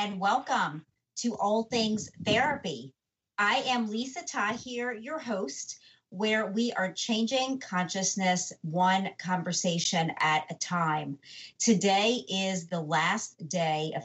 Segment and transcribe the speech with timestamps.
[0.00, 0.82] and welcome
[1.14, 2.94] to All Things Therapy.
[3.36, 10.54] I am Lisa Tahir, your host, where we are changing consciousness one conversation at a
[10.54, 11.18] time.
[11.58, 14.02] Today is the last day of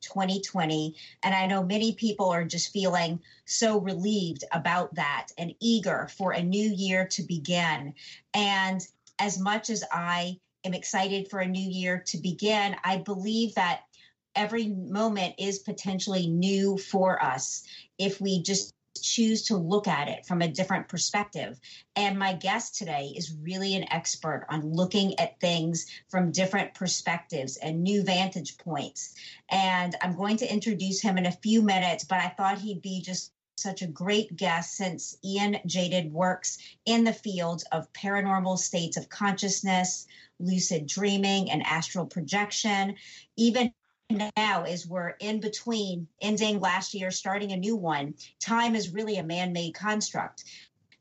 [0.00, 6.08] 2020, and I know many people are just feeling so relieved about that and eager
[6.18, 7.94] for a new year to begin.
[8.34, 8.84] And
[9.20, 13.82] as much as I am excited for a new year to begin, I believe that
[14.38, 17.64] every moment is potentially new for us
[17.98, 18.72] if we just
[19.02, 21.58] choose to look at it from a different perspective.
[21.96, 27.56] And my guest today is really an expert on looking at things from different perspectives
[27.56, 29.14] and new vantage points.
[29.50, 33.02] And I'm going to introduce him in a few minutes, but I thought he'd be
[33.02, 38.96] just such a great guest since Ian Jaydid works in the fields of paranormal states
[38.96, 40.06] of consciousness,
[40.38, 42.94] lucid dreaming, and astral projection.
[43.36, 43.72] Even
[44.10, 48.14] now is we're in between ending last year starting a new one.
[48.40, 50.44] Time is really a man-made construct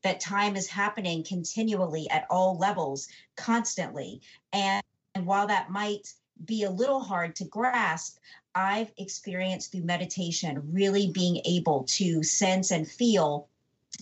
[0.03, 4.21] that time is happening continually at all levels constantly.
[4.53, 4.83] And,
[5.15, 6.13] and while that might
[6.45, 8.17] be a little hard to grasp
[8.55, 13.47] i've experienced through meditation really being able to sense and feel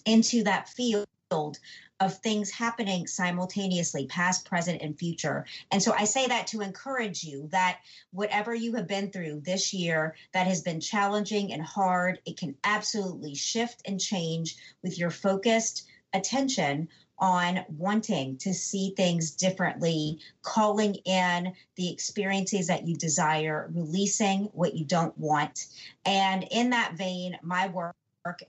[0.06, 1.08] into that field
[2.00, 5.46] of things happening simultaneously, past, present, and future.
[5.72, 7.80] And so I say that to encourage you that
[8.12, 12.56] whatever you have been through this year that has been challenging and hard, it can
[12.64, 20.96] absolutely shift and change with your focused attention on wanting to see things differently, calling
[21.06, 25.68] in the experiences that you desire, releasing what you don't want.
[26.04, 27.96] And in that vein, my work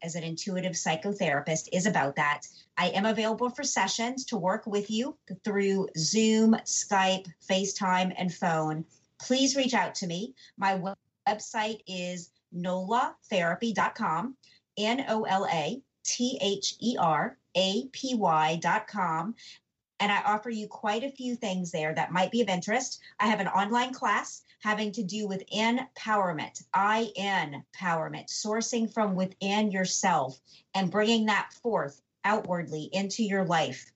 [0.02, 2.42] as an intuitive psychotherapist is about that.
[2.78, 8.84] I am available for sessions to work with you through Zoom, Skype, FaceTime, and phone.
[9.20, 10.34] Please reach out to me.
[10.56, 10.80] My
[11.28, 14.36] website is nolatherapy.com,
[14.78, 19.34] N O L A T H E R A P Y.com.
[19.98, 23.00] And I offer you quite a few things there that might be of interest.
[23.18, 29.14] I have an online class having to do with empowerment, I N empowerment, sourcing from
[29.14, 30.40] within yourself
[30.74, 33.92] and bringing that forth outwardly into your life.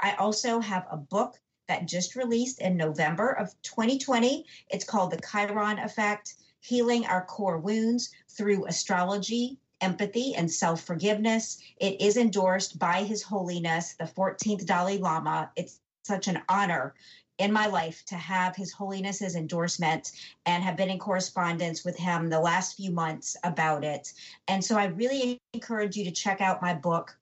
[0.00, 4.46] I also have a book that just released in November of 2020.
[4.70, 11.60] It's called The Chiron Effect Healing Our Core Wounds Through Astrology, Empathy, and Self Forgiveness.
[11.78, 15.50] It is endorsed by His Holiness, the 14th Dalai Lama.
[15.56, 16.94] It's such an honor
[17.42, 20.12] in my life to have His Holiness's endorsement
[20.46, 24.12] and have been in correspondence with him the last few months about it.
[24.46, 27.18] And so I really encourage you to check out my book.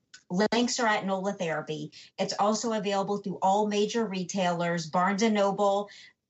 [0.52, 1.90] Links are at NOLA Therapy.
[2.18, 5.88] It's also available through all major retailers, Barnes and Noble,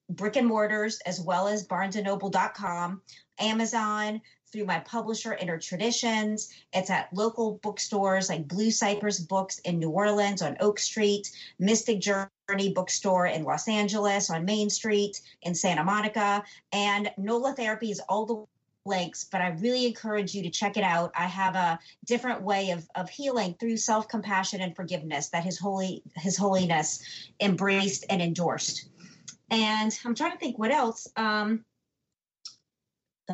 [0.08, 3.02] brick and mortars, as well as barnesandnoble.com,
[3.40, 4.20] Amazon,
[4.52, 6.50] through my publisher, Inner Traditions.
[6.72, 12.00] It's at local bookstores like Blue Cypress Books in New Orleans on Oak Street, Mystic
[12.00, 16.42] Journey Bookstore in Los Angeles on Main Street in Santa Monica.
[16.72, 18.44] And NOLA Therapy is all the
[18.86, 21.12] links, but I really encourage you to check it out.
[21.16, 26.02] I have a different way of, of healing through self-compassion and forgiveness that His Holy
[26.16, 27.02] His Holiness
[27.40, 28.88] embraced and endorsed.
[29.50, 31.08] And I'm trying to think what else.
[31.16, 31.64] Um,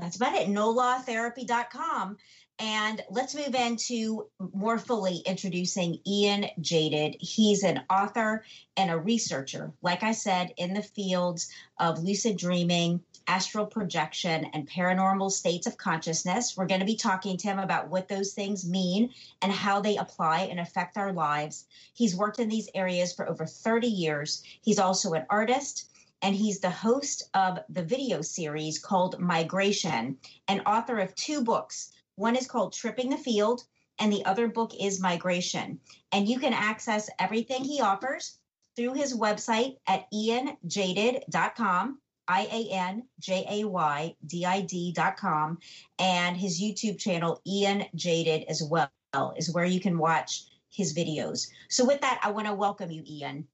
[0.00, 0.48] that's about it.
[0.48, 2.16] NOLAtherapy.com.
[2.58, 7.16] And let's move into more fully introducing Ian Jaydid.
[7.20, 8.44] He's an author
[8.78, 14.70] and a researcher, like I said, in the fields of lucid dreaming, astral projection, and
[14.70, 16.56] paranormal states of consciousness.
[16.56, 19.98] We're going to be talking to him about what those things mean and how they
[19.98, 21.66] apply and affect our lives.
[21.92, 24.42] He's worked in these areas for over 30 years.
[24.62, 25.90] He's also an artist
[26.22, 30.16] and he's the host of the video series called Migration
[30.48, 33.62] and author of two books one is called Tripping the Field,
[33.98, 35.78] and the other book is Migration.
[36.12, 38.38] And you can access everything he offers
[38.74, 45.58] through his website at ianjaydid.com, I A N J A Y D I D.com,
[45.98, 48.90] and his YouTube channel, Ian Jaydid, as well,
[49.36, 51.48] is where you can watch his videos.
[51.68, 53.46] So, with that, I want to welcome you, Ian.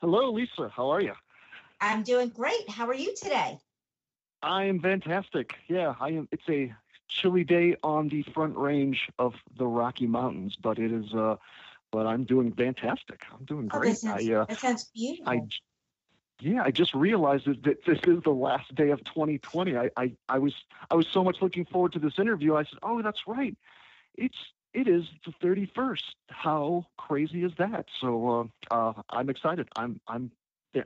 [0.00, 0.70] Hello, Lisa.
[0.74, 1.14] How are you?
[1.80, 2.68] I'm doing great.
[2.68, 3.58] How are you today?
[4.42, 5.54] I am fantastic.
[5.68, 6.28] Yeah, I am.
[6.32, 6.74] It's a
[7.08, 11.12] chilly day on the front range of the Rocky Mountains, but it is.
[11.14, 11.36] Uh,
[11.90, 13.22] but I'm doing fantastic.
[13.32, 13.90] I'm doing Oh, great.
[13.90, 15.32] that sounds, I, uh, that sounds beautiful.
[15.32, 15.40] I,
[16.40, 19.76] yeah, I just realized that that this is the last day of 2020.
[19.76, 20.54] I, I, I was,
[20.90, 22.54] I was so much looking forward to this interview.
[22.56, 23.56] I said, "Oh, that's right.
[24.14, 24.36] It's,
[24.74, 26.02] it is the 31st.
[26.28, 29.68] How crazy is that?" So, uh, uh, I'm excited.
[29.76, 30.30] I'm, I'm,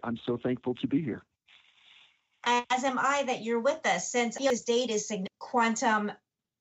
[0.03, 1.23] I'm so thankful to be here.
[2.45, 6.13] as am I that you're with us since this date is quantum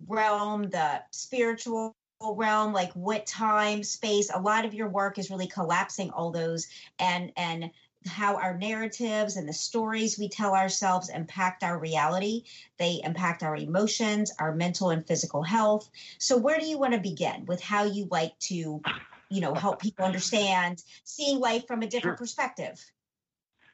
[0.08, 4.30] realm, the spiritual realm, like what time, space.
[4.34, 6.68] A lot of your work is really collapsing all those
[7.00, 7.72] and and
[8.08, 12.44] how our narratives and the stories we tell ourselves impact our reality.
[12.78, 15.90] They impact our emotions, our mental and physical health.
[16.18, 18.84] So where do you want to begin with how you like to,
[19.30, 22.18] you know, help people understand seeing life from a different Sure.
[22.18, 22.84] perspective?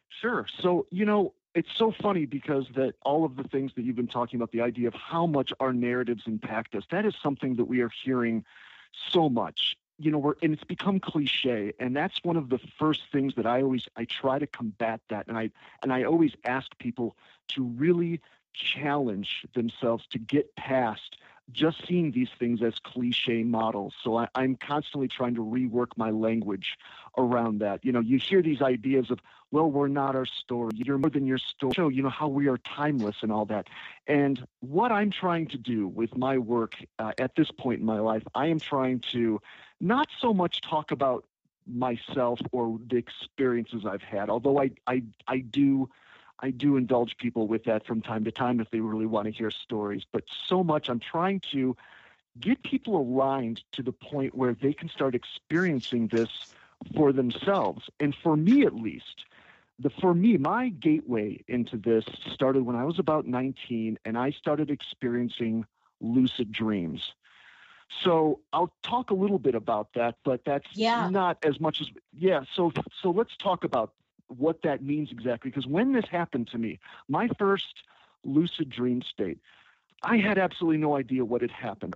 [0.09, 0.45] Sure.
[0.61, 4.07] So, you know, it's so funny because that all of the things that you've been
[4.07, 7.65] talking about, the idea of how much our narratives impact us, that is something that
[7.65, 8.45] we are hearing
[9.11, 9.75] so much.
[9.99, 13.47] You know, we're and it's become cliche, and that's one of the first things that
[13.47, 15.49] I always I try to combat that, and I
[15.81, 17.17] and I always ask people
[17.49, 18.21] to really
[18.53, 21.17] challenge themselves to get past
[21.51, 23.93] just seeing these things as cliche models.
[24.03, 26.77] So I, I'm constantly trying to rework my language
[27.17, 27.85] around that.
[27.85, 29.19] You know, you hear these ideas of
[29.51, 30.71] well, we're not our story.
[30.75, 31.73] You're more than your story.
[31.73, 33.67] Show, you know, how we are timeless and all that.
[34.05, 37.99] And what I'm trying to do with my work uh, at this point in my
[37.99, 39.39] life, I am trying to
[39.79, 41.25] not so much talk about
[41.65, 45.89] myself or the experiences I've had, although I, I, I do.
[46.39, 49.31] I do indulge people with that from time to time if they really want to
[49.31, 50.03] hear stories.
[50.11, 51.75] But so much, I'm trying to
[52.39, 56.29] get people aligned to the point where they can start experiencing this
[56.95, 57.89] for themselves.
[57.99, 59.25] And for me, at least,
[59.79, 64.31] the for me, my gateway into this started when I was about 19 and I
[64.31, 65.65] started experiencing
[65.99, 67.13] lucid dreams.
[68.03, 71.09] So I'll talk a little bit about that, but that's Yeah.
[71.09, 72.43] not as much as yeah.
[72.55, 73.93] So so let's talk about
[74.27, 75.51] what that means exactly.
[75.51, 77.83] Because when this happened to me, my first
[78.23, 79.39] lucid dream state,
[80.03, 81.95] I had absolutely no idea what had happened.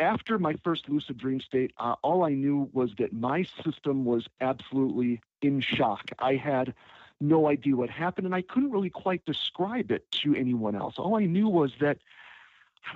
[0.00, 4.26] After my first lucid dream state, uh, all I knew was that my system was
[4.40, 6.10] absolutely in shock.
[6.18, 6.74] I had
[7.20, 10.94] no idea what happened, and I couldn't really quite describe it to anyone else.
[10.98, 11.98] All I knew was that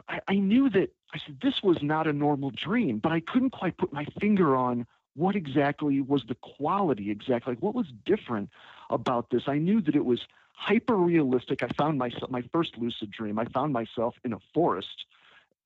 [0.09, 3.51] I, I knew that I said this was not a normal dream, but I couldn't
[3.51, 8.51] quite put my finger on what exactly was the quality exactly, like what was different
[8.91, 9.43] about this.
[9.47, 10.21] I knew that it was
[10.55, 11.63] hyper realistic.
[11.63, 13.39] I found myself my first lucid dream.
[13.39, 15.07] I found myself in a forest,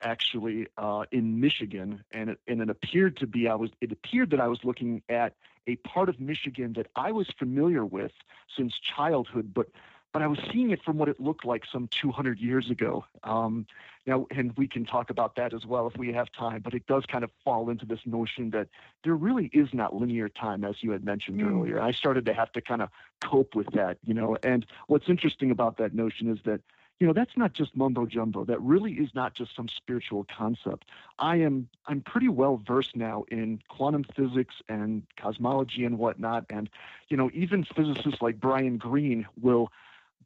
[0.02, 4.30] actually uh, in Michigan, and it, and it appeared to be I was it appeared
[4.30, 5.34] that I was looking at
[5.66, 8.12] a part of Michigan that I was familiar with
[8.56, 9.68] since childhood, but
[10.16, 13.04] but I was seeing it from what it looked like some 200 years ago.
[13.22, 13.66] Um,
[14.06, 16.62] now, and we can talk about that as well if we have time.
[16.62, 18.68] But it does kind of fall into this notion that
[19.04, 21.50] there really is not linear time, as you had mentioned Mm.
[21.50, 21.82] earlier.
[21.82, 22.88] I started to have to kind of
[23.20, 24.38] cope with that, you know.
[24.42, 26.62] And what's interesting about that notion is that
[26.98, 30.88] you know that's not just mumbo jumbo that really is not just some spiritual concept
[31.18, 36.70] i am i'm pretty well versed now in quantum physics and cosmology and whatnot and
[37.10, 39.70] you know even physicists like brian greene will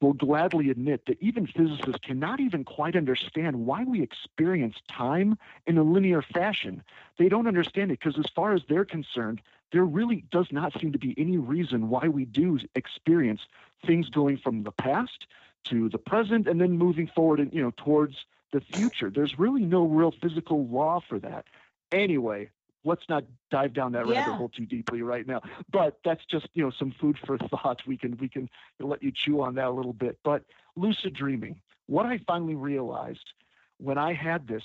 [0.00, 5.76] will gladly admit that even physicists cannot even quite understand why we experience time in
[5.76, 6.83] a linear fashion.
[7.19, 9.42] They don't understand it because as far as they're concerned
[9.73, 13.42] there really does not seem to be any reason why we do experience
[13.87, 15.26] things going from the past
[15.64, 18.16] to the present and then moving forward and you know towards
[18.52, 19.11] the future.
[19.11, 21.45] There's really no real physical law for that.
[21.92, 22.50] Anyway
[22.85, 24.15] let's not dive down that Yeah.
[24.17, 27.81] rabbit hole too deeply right now but that's just you know some food for thought
[27.87, 30.45] we can we can let you chew on that a little bit but
[30.77, 33.33] lucid dreaming what i finally realized
[33.79, 34.63] when i had this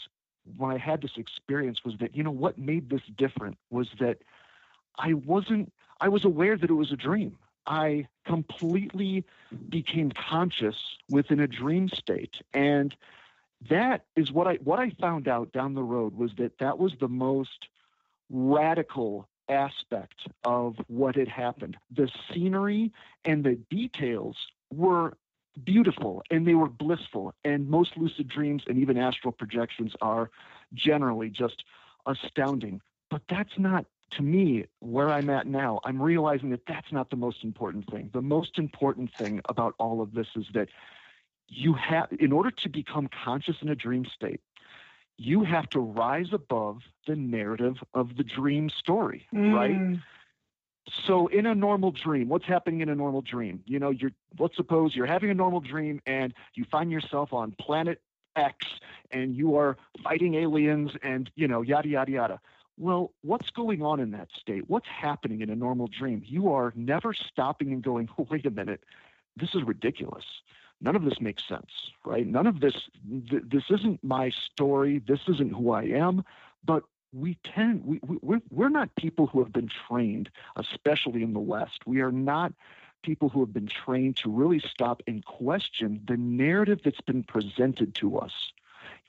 [0.58, 4.20] when I had this experience was that, you know, what made this different was that
[4.98, 7.38] I wasn't, I was aware that it was a dream.
[7.66, 9.26] I completely
[9.70, 10.76] became conscious
[11.10, 12.42] within a dream state.
[12.54, 12.96] And
[13.70, 16.94] that is what I, what I found out down the road was that that was
[17.00, 17.68] the most
[18.30, 21.78] radical aspect of what had happened.
[21.92, 22.92] The scenery
[23.24, 24.36] and the details
[24.74, 25.18] were
[25.64, 27.34] beautiful and they were blissful.
[27.44, 30.30] And most lucid dreams and even astral projections are
[30.74, 31.64] generally just
[32.06, 32.82] astounding.
[33.10, 35.80] But that's not, to me, where I'm at now.
[35.84, 38.10] I'm realizing that that's not the most important thing.
[38.14, 40.70] The most important thing about all of this is that
[41.48, 44.42] you have, in order to become conscious in a dream state,
[45.18, 49.54] you have to rise above the narrative of the dream story, mm.
[49.54, 50.00] right?
[51.06, 53.64] So in a normal dream, what's happening in a normal dream?
[53.66, 57.56] You know, you're let's suppose you're having a normal dream and you find yourself on
[57.60, 58.02] planet
[58.36, 58.66] X
[59.12, 62.42] and you are fighting aliens and you know, yada yada yada.
[62.78, 64.70] Well, what's going on in that state?
[64.70, 66.22] What's happening in a normal dream?
[66.26, 68.84] You are never stopping and going, wait a minute,
[69.38, 70.26] this is ridiculous
[70.86, 71.72] none of this makes sense,
[72.06, 72.26] right?
[72.26, 72.76] None of this,
[73.30, 75.00] th- this isn't my story.
[75.00, 76.24] This isn't who I am.
[76.64, 81.34] But we tend, we, we, we're, we're not people who have been trained, especially in
[81.34, 81.82] the West.
[81.88, 82.54] We are not
[83.02, 87.96] people who have been trained to really stop and question the narrative that's been presented
[87.96, 88.52] to us.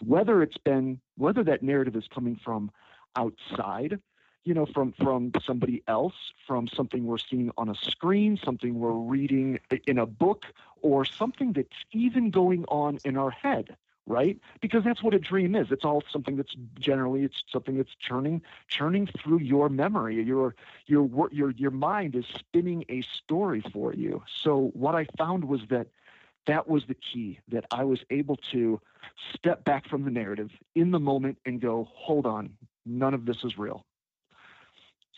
[0.04, 2.70] Whether it's been, whether that narrative is coming from
[3.16, 4.00] outside,
[4.46, 6.14] you know, from from somebody else,
[6.46, 10.46] from something we're seeing on a screen, something we're reading in a book,
[10.82, 13.76] or something that's even going on in our head,
[14.06, 14.38] right?
[14.60, 15.72] Because that's what a dream is.
[15.72, 20.22] It's all something that's generally it's something that's churning churning through your memory.
[20.22, 20.54] Your
[20.86, 24.22] your your your mind is spinning a story for you.
[24.42, 25.88] So what I found was that
[26.46, 28.80] that was the key that I was able to
[29.34, 32.50] step back from the narrative in the moment and go, hold on,
[32.84, 33.85] none of this is real.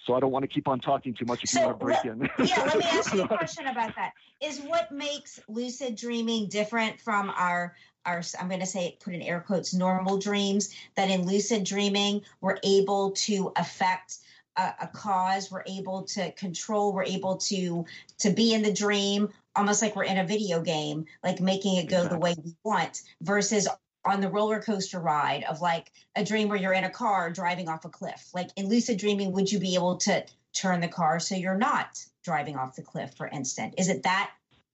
[0.09, 1.85] So I don't want to keep on talking too much if so, you want to
[1.85, 2.21] break in.
[2.47, 4.15] yeah, let me ask you a question about that.
[4.41, 9.21] Is what makes lucid dreaming different from our our I'm going to say put in
[9.21, 14.17] air quotes normal dreams that in lucid dreaming we're able to affect
[14.57, 17.85] a, a cause, we're able to control, we're able to
[18.21, 21.91] to be in the dream almost like we're in a video game, like making it
[21.91, 22.17] go exactly.
[22.17, 23.69] the way we want versus
[24.09, 27.69] on the roller coaster ride of like a dream where you're in a car driving
[27.69, 28.31] off a cliff?
[28.35, 32.05] Like in lucid dreaming, would you be able to turn the car so you're not
[32.25, 33.75] driving off the cliff, for instance?
[33.79, 34.31] Is it that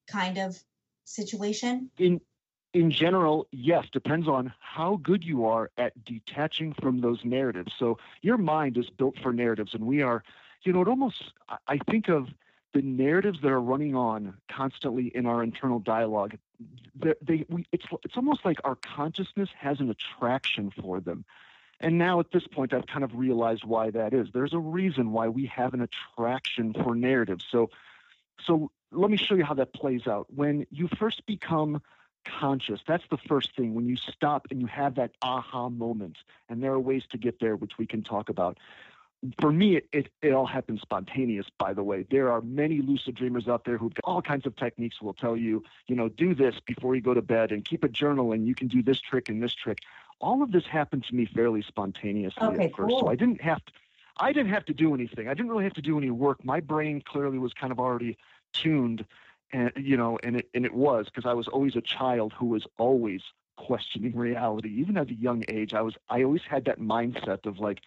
[0.06, 0.58] kind of
[1.04, 1.90] situation?
[1.98, 2.20] In
[2.72, 7.72] in general, yes, depends on how good you are at detaching from those narratives.
[7.78, 10.24] So your mind is built for narratives, and we are,
[10.64, 11.32] you know, it almost
[11.68, 12.28] I think of
[12.75, 16.37] the narratives that are running on constantly in our internal dialogue
[16.95, 21.25] they, we, it's it's almost like our consciousness has an attraction for them.
[21.81, 24.28] And now at this point, I've kind of realized why that is.
[24.33, 27.45] There's a reason why we have an attraction for narratives.
[27.50, 27.71] So,
[28.47, 30.26] so let me show you how that plays out.
[30.33, 31.83] When you first become
[32.25, 33.75] conscious, that's the first thing.
[33.75, 37.40] When you stop and you have that aha moment, and there are ways to get
[37.40, 38.59] there, which we can talk about
[39.40, 42.04] for me, it, it, it, all happens spontaneous, by the way.
[42.11, 45.37] There are many lucid dreamers out there who've got all kinds of techniques will tell
[45.37, 48.47] you, you know, do this before you go to bed and keep a journal and
[48.47, 49.78] you can do this trick and this trick.
[50.21, 52.88] All of this happened to me fairly spontaneously okay, at first.
[52.88, 53.00] Cool.
[53.00, 53.73] So I didn't have to
[54.16, 55.26] I didn't have to do anything.
[55.26, 56.45] I didn't really have to do any work.
[56.45, 58.16] My brain clearly was kind of already
[58.52, 59.04] tuned
[59.52, 62.47] and you know, and it and it was because I was always a child who
[62.47, 63.23] was always
[63.57, 64.69] questioning reality.
[64.69, 67.81] Even at a young age, I was I always had that mindset of like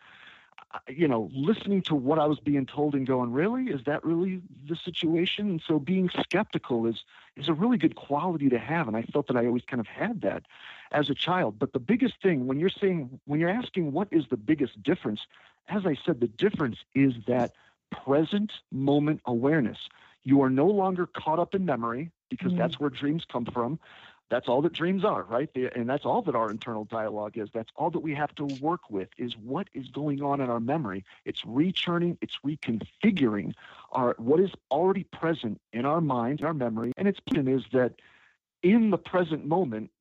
[0.88, 4.42] you know, listening to what I was being told and going, really, is that really
[4.68, 5.50] the situation?
[5.50, 7.04] And so being skeptical is
[7.36, 9.88] is a really good quality to have, and I felt that I always kind of
[9.88, 10.44] had that
[10.92, 11.60] as a child.
[11.60, 15.22] But the biggest thing when you're saying when you're asking what is the biggest difference,
[15.70, 17.54] as I said, the difference is that
[17.92, 19.78] present moment awareness.
[20.24, 22.60] You are no longer caught up in memory because mm-hmm.
[22.60, 23.80] that's where dreams come from
[24.30, 25.50] that's all that dreams are, right?
[25.76, 27.50] And that's all that our internal dialogue is.
[27.54, 30.60] That's all that we have to work with is what is going on in our
[30.60, 31.06] memory.
[31.26, 33.54] It's rechurning, it's reconfiguring
[33.92, 37.64] our what is already present in our mind, in our memory, and its point is
[37.72, 37.94] that
[38.64, 39.92] in the present moment,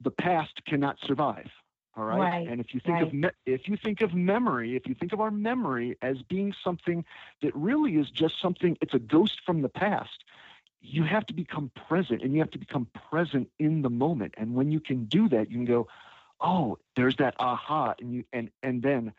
[0.00, 1.48] the past cannot survive.
[1.96, 2.18] All right?
[2.18, 2.48] right.
[2.48, 3.06] And if you think right.
[3.06, 6.54] of me- if you think of memory, if you think of our memory as being
[6.62, 7.04] something
[7.42, 10.24] that really is just something, it's a ghost from the past
[10.80, 14.34] you have to become present and you have to become present in the moment.
[14.36, 15.88] And when you can do that, you can go,
[16.40, 19.12] oh, there's that aha, and you and and then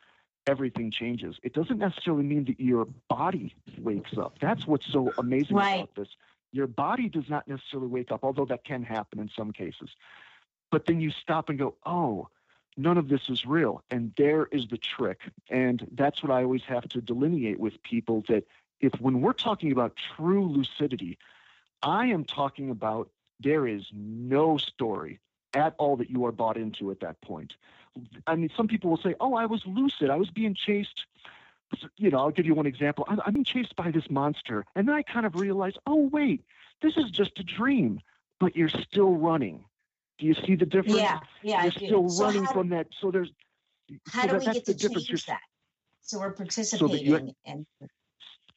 [0.48, 1.38] everything changes.
[1.44, 4.40] It doesn't necessarily mean that your body wakes up.
[4.40, 5.76] That's what's so amazing right.
[5.76, 6.08] about this.
[6.52, 9.90] Your body does not necessarily wake up, although that can happen in some cases.
[10.72, 12.28] But then you stop and go, oh,
[12.76, 13.84] none of this is real.
[13.92, 15.20] And there is the trick.
[15.50, 18.46] And that's what I always have to delineate with people that
[18.80, 21.18] if when we're talking about true lucidity,
[21.84, 23.10] I am talking about
[23.40, 25.20] there is no story
[25.54, 27.54] at all that you are bought into at that point.
[28.28, 30.10] I mean, some people will say, "Oh, I was lucid.
[30.10, 31.06] I was being chased."
[31.98, 33.06] You know, I'll give you one example.
[33.08, 36.44] I'm, I'm being chased by this monster, and then I kind of realize, "Oh, wait,
[36.82, 38.00] this is just a dream."
[38.40, 39.66] But you're still running.
[40.18, 40.98] Do you see the difference?
[40.98, 41.64] Yeah, yeah.
[41.64, 42.88] You're still so running from that.
[43.00, 43.32] So there's.
[44.08, 45.08] How so do that, we get the to difference.
[45.08, 45.42] change You're- that?
[46.02, 47.66] So we're participating and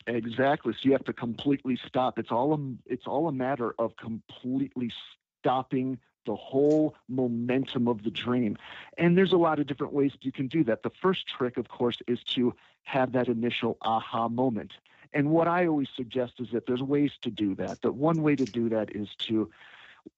[0.07, 0.73] Exactly.
[0.75, 2.19] So you have to completely stop.
[2.19, 4.93] It's all a, it's all a matter of completely
[5.41, 8.57] stopping the whole momentum of the dream.
[8.97, 10.83] And there's a lot of different ways you can do that.
[10.83, 14.73] The first trick, of course, is to have that initial aha moment.
[15.13, 17.83] And what I always suggest is that there's ways to do that.
[17.83, 19.51] That one way to do that is to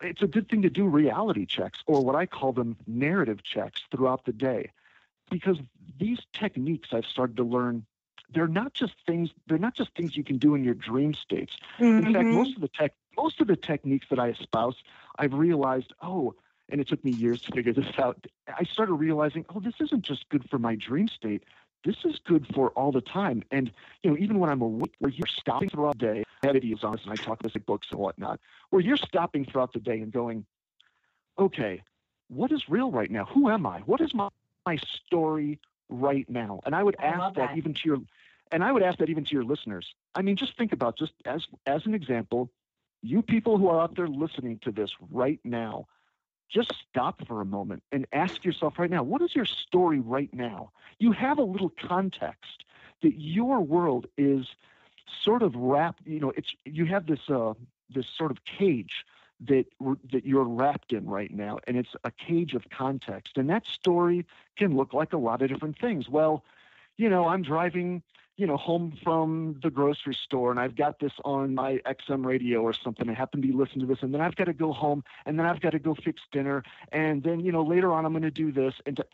[0.01, 3.83] it's a good thing to do reality checks or what I call them narrative checks
[3.91, 4.73] throughout the day.
[5.31, 5.59] Because
[5.99, 7.85] these techniques I've started to learn
[8.33, 11.57] they're not just things they're not just things you can do in your dream states.
[11.79, 12.33] In fact Mhm.
[12.33, 14.77] most of the tech most of the techniques that i espouse
[15.19, 16.35] i've realized oh
[16.69, 18.27] and it took me years to figure this out
[18.59, 21.45] i started realizing oh this isn't just good for my dream state.
[21.85, 23.45] This is good for all the time.
[23.53, 23.71] And
[24.03, 26.85] you know even when i'm awake where you're stopping throughout the day I have videos
[26.85, 28.41] on this and i talk about the books and whatnot
[28.71, 30.45] where you're stopping throughout the day and going
[31.39, 31.83] okay
[32.29, 33.25] what is real right now?
[33.27, 33.81] Who am i?
[33.81, 34.29] What is my,
[34.67, 37.57] my story right now and i would I ask that that.
[37.57, 37.99] even to your
[38.53, 39.95] and I would ask that even to your listeners.
[40.15, 42.51] I mean, just think about just as as an example,
[43.03, 45.87] you people who are out there listening to this right now,
[46.49, 50.33] just stop for a moment and ask yourself right now, what is your story right
[50.33, 50.71] now?
[50.99, 52.65] You have a little context
[53.03, 54.47] that your world is
[55.23, 56.07] sort of wrapped.
[56.07, 57.55] You know, it's you have this uh,
[57.93, 59.05] this sort of cage
[59.41, 59.67] that
[60.13, 63.37] that you're wrapped in right now, and it's a cage of context.
[63.37, 64.25] And that story
[64.57, 66.09] can look like a lot of different things.
[66.09, 66.45] Well,
[66.97, 68.03] you know, I'm driving
[68.37, 72.61] you know, home from the grocery store and I've got this on my XM radio
[72.61, 73.09] or something.
[73.09, 75.39] I happen to be listening to this and then I've got to go home and
[75.39, 76.63] then I've got to go fix dinner
[76.93, 79.07] and then, you know, later on I'm going to do this and to,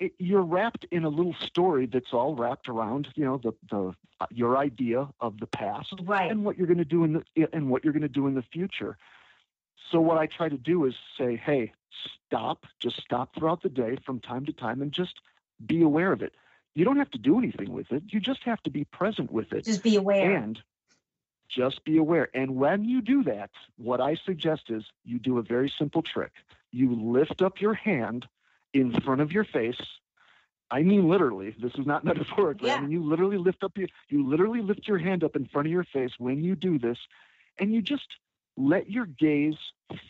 [0.00, 3.94] it, you're wrapped in a little story that's all wrapped around, you know, the, the,
[4.20, 6.28] uh, your idea of the past right.
[6.28, 8.34] and what you're going to do in the, and what you're going to do in
[8.34, 8.98] the future.
[9.90, 11.72] So what I try to do is say, Hey,
[12.26, 15.20] stop, just stop throughout the day from time to time and just
[15.64, 16.32] be aware of it
[16.74, 18.04] you don't have to do anything with it.
[18.08, 19.64] You just have to be present with it.
[19.64, 20.36] Just be aware.
[20.36, 20.58] And
[21.48, 22.28] just be aware.
[22.34, 26.32] And when you do that, what I suggest is you do a very simple trick.
[26.70, 28.26] You lift up your hand
[28.72, 29.80] in front of your face.
[30.70, 31.54] I mean literally.
[31.58, 32.68] This is not metaphorically.
[32.68, 32.76] Yeah.
[32.76, 35.66] I mean you literally lift up your you literally lift your hand up in front
[35.66, 36.98] of your face when you do this
[37.58, 38.06] and you just
[38.56, 39.58] let your gaze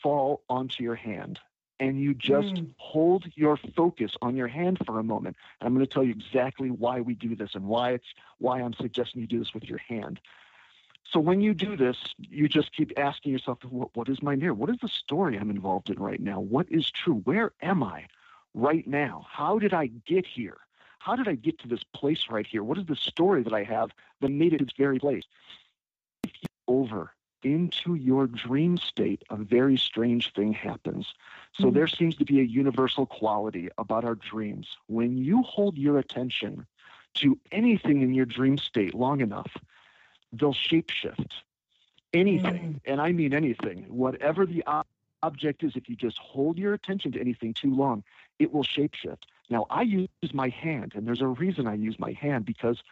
[0.02, 1.38] fall onto your hand
[1.80, 2.74] and you just Mm.
[2.76, 5.36] hold your focus on your hand for a moment.
[5.60, 8.06] And I'm going to tell you exactly why we do this and why it's
[8.38, 10.20] why I'm suggesting you do this with your hand.
[11.04, 14.58] So when you do this, you just keep asking yourself, what, what is my narrative?
[14.58, 16.40] What is the story I'm involved in right now?
[16.40, 17.16] What is true?
[17.24, 18.06] Where am I
[18.54, 19.26] right now?
[19.28, 20.58] How did I get here?
[21.00, 22.62] How did I get to this place right here?
[22.62, 25.24] What is the story that I have that made it this very place?
[26.68, 31.14] Over into your dream state, a very strange thing happens.
[31.52, 31.74] So Mhm.
[31.74, 34.76] there seems to be a universal quality about our dreams.
[34.86, 36.66] When you hold your attention
[37.14, 39.56] to anything in your dream state long enough,
[40.32, 41.30] they'll shapeshift.
[42.12, 44.86] Anything, and I mean anything, whatever the ob-
[45.22, 48.02] object is, if you just hold your attention to anything too long,
[48.38, 49.22] it will shapeshift.
[49.50, 52.82] Now, I use my hand, and there's a reason I use my hand because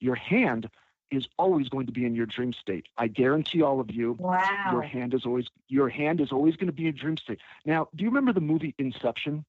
[0.00, 0.68] your hand
[1.12, 2.86] is always going to be in your dream state.
[2.96, 4.70] I guarantee all of you, wow.
[4.72, 7.38] your hand is always your hand is always going to be in dream state.
[7.64, 9.44] Now, do you remember the movie Inception?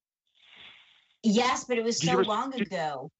[1.23, 3.11] Yes, but it was Did so ever- long did- ago.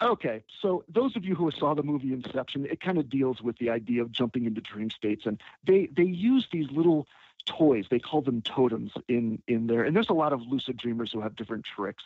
[0.00, 3.58] Okay, so those of you who saw the movie Inception, it kind of deals with
[3.58, 7.08] the idea of jumping into dream states, and they they use these little
[7.46, 7.86] toys.
[7.90, 11.20] They call them totems in in there, and there's a lot of lucid dreamers who
[11.20, 12.04] have different tricks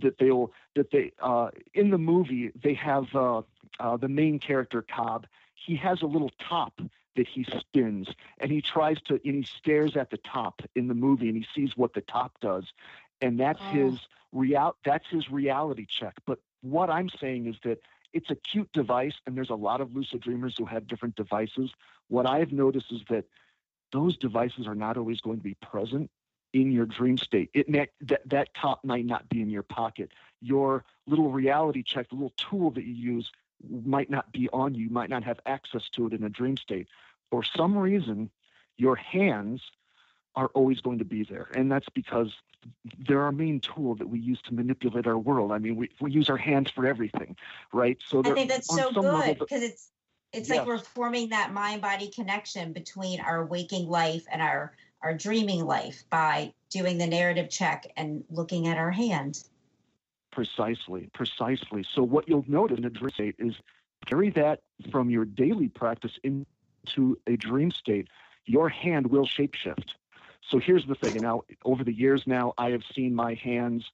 [0.00, 3.42] that they'll that they uh, in the movie they have uh,
[3.80, 5.26] uh, the main character Cobb.
[5.54, 6.80] He has a little top
[7.16, 10.94] that he spins, and he tries to and he stares at the top in the
[10.94, 12.64] movie, and he sees what the top does,
[13.20, 13.70] and that's Oh.
[13.72, 14.00] his
[14.32, 16.14] real that's his reality check.
[16.26, 17.80] But what I'm saying is that
[18.12, 21.70] it's a cute device, and there's a lot of lucid dreamers who have different devices.
[22.08, 23.24] What I've noticed is that
[23.92, 26.10] those devices are not always going to be present
[26.52, 27.50] in your dream state.
[27.54, 30.10] It may, that that top might not be in your pocket.
[30.40, 33.30] Your little reality check, the little tool that you use,
[33.68, 34.84] might not be on you.
[34.84, 36.88] You might not have access to it in a dream state.
[37.30, 38.30] For some reason,
[38.76, 39.62] your hands
[40.36, 41.48] are always going to be there.
[41.54, 42.32] And that's because
[42.98, 45.52] they're our main tool that we use to manipulate our world.
[45.52, 47.36] I mean, we, we use our hands for everything,
[47.72, 47.98] right?
[48.06, 49.90] So I think that's so good because it's
[50.32, 55.14] it's like we're forming that mind body connection between our waking life and our our
[55.14, 59.44] dreaming life by doing the narrative check and looking at our hand.
[60.32, 61.84] Precisely, precisely.
[61.94, 63.54] So what you'll notice in a dream state is
[64.06, 64.60] carry that
[64.90, 68.08] from your daily practice into a dream state.
[68.44, 69.94] Your hand will shapeshift.
[70.48, 71.20] So here's the thing.
[71.20, 73.90] Now, over the years now, I have seen my hands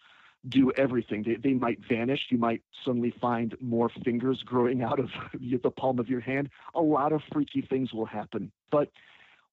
[0.48, 1.22] do everything.
[1.22, 2.26] They, they might vanish.
[2.30, 6.50] You might suddenly find more fingers growing out of the palm of your hand.
[6.74, 8.52] A lot of freaky things will happen.
[8.70, 8.90] But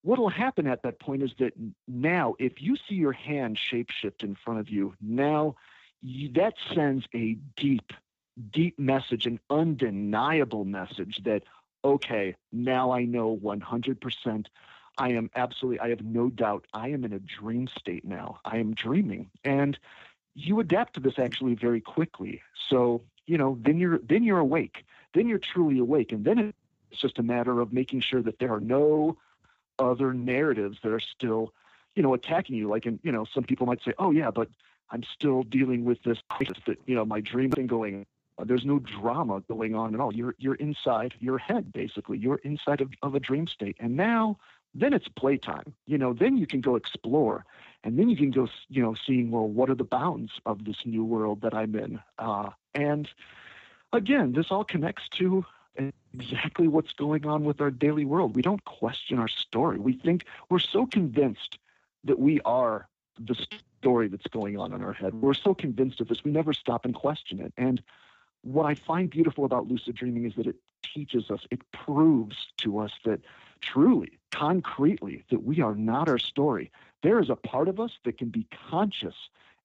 [0.02, 1.52] what will happen at that point is that
[1.86, 5.54] now, if you see your hand shapeshift in front of you, now
[6.02, 7.92] you, that sends a deep,
[8.50, 11.44] deep message, an undeniable message that,
[11.84, 14.46] okay, now I know 100%.
[14.98, 18.40] I am absolutely, I have no doubt, I am in a dream state now.
[18.44, 19.30] I am dreaming.
[19.44, 19.78] And
[20.34, 22.42] you adapt to this actually very quickly.
[22.68, 24.84] So, you know, then you're then you're awake.
[25.14, 26.12] Then you're truly awake.
[26.12, 26.52] And then
[26.90, 29.18] it's just a matter of making sure that there are no
[29.78, 31.52] other narratives that are still,
[31.94, 32.68] you know, attacking you.
[32.68, 34.48] Like, and you know, some people might say, "Oh yeah, but
[34.90, 38.06] I'm still dealing with this crisis that you know my dream thing going."
[38.38, 40.14] Uh, there's no drama going on at all.
[40.14, 42.18] You're you're inside your head basically.
[42.18, 44.38] You're inside of, of a dream state, and now
[44.74, 45.74] then it's playtime.
[45.86, 47.44] You know, then you can go explore,
[47.84, 50.76] and then you can go, you know, seeing well, what are the bounds of this
[50.84, 52.00] new world that I'm in?
[52.18, 53.08] Uh, and
[53.92, 55.44] again, this all connects to
[56.14, 58.36] exactly what's going on with our daily world.
[58.36, 59.78] We don't question our story.
[59.78, 61.58] We think we're so convinced
[62.04, 63.34] that we are the
[63.80, 65.14] story that's going on in our head.
[65.14, 67.52] We're so convinced of this, we never stop and question it.
[67.56, 67.82] And
[68.42, 72.78] what I find beautiful about lucid dreaming is that it teaches us, it proves to
[72.78, 73.20] us that
[73.60, 76.70] truly, concretely, that we are not our story.
[77.02, 79.14] There is a part of us that can be conscious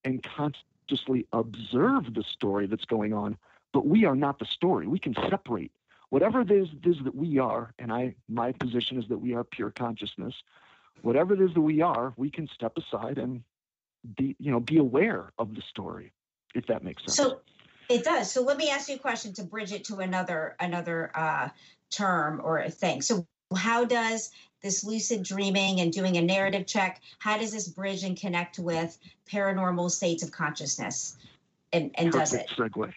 [0.04, 3.38] and consciously observe the story that's going on,
[3.74, 4.88] but we are not the story.
[4.88, 5.72] We can separate
[6.10, 9.34] whatever it is, it is that we are, and I my position is that we
[9.34, 10.34] are pure consciousness.
[11.02, 13.44] Whatever it is that we are, we can step aside and
[14.16, 16.12] be, you know, be aware of the story,
[16.56, 17.16] if that makes sense.
[17.16, 17.42] So
[17.90, 18.32] it does.
[18.32, 21.50] So let me ask you a question to bridge it to another another uh,
[21.92, 23.02] term or a thing.
[23.02, 28.04] So how does this lucid dreaming and doing a narrative check, how does this bridge
[28.04, 28.98] and connect with
[29.32, 31.18] paranormal states of consciousness?
[31.74, 32.48] And, and does it?
[32.58, 32.94] Segue.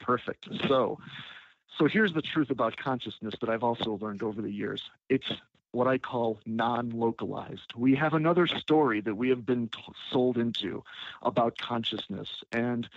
[0.00, 0.48] Perfect.
[0.66, 0.98] So
[1.78, 4.82] so here's the truth about consciousness that I've also learned over the years.
[5.08, 5.30] It's
[5.70, 7.72] what I call non localized.
[7.76, 9.80] We have another story that we have been t-
[10.10, 10.82] sold into
[11.22, 12.42] about consciousness.
[12.50, 12.88] And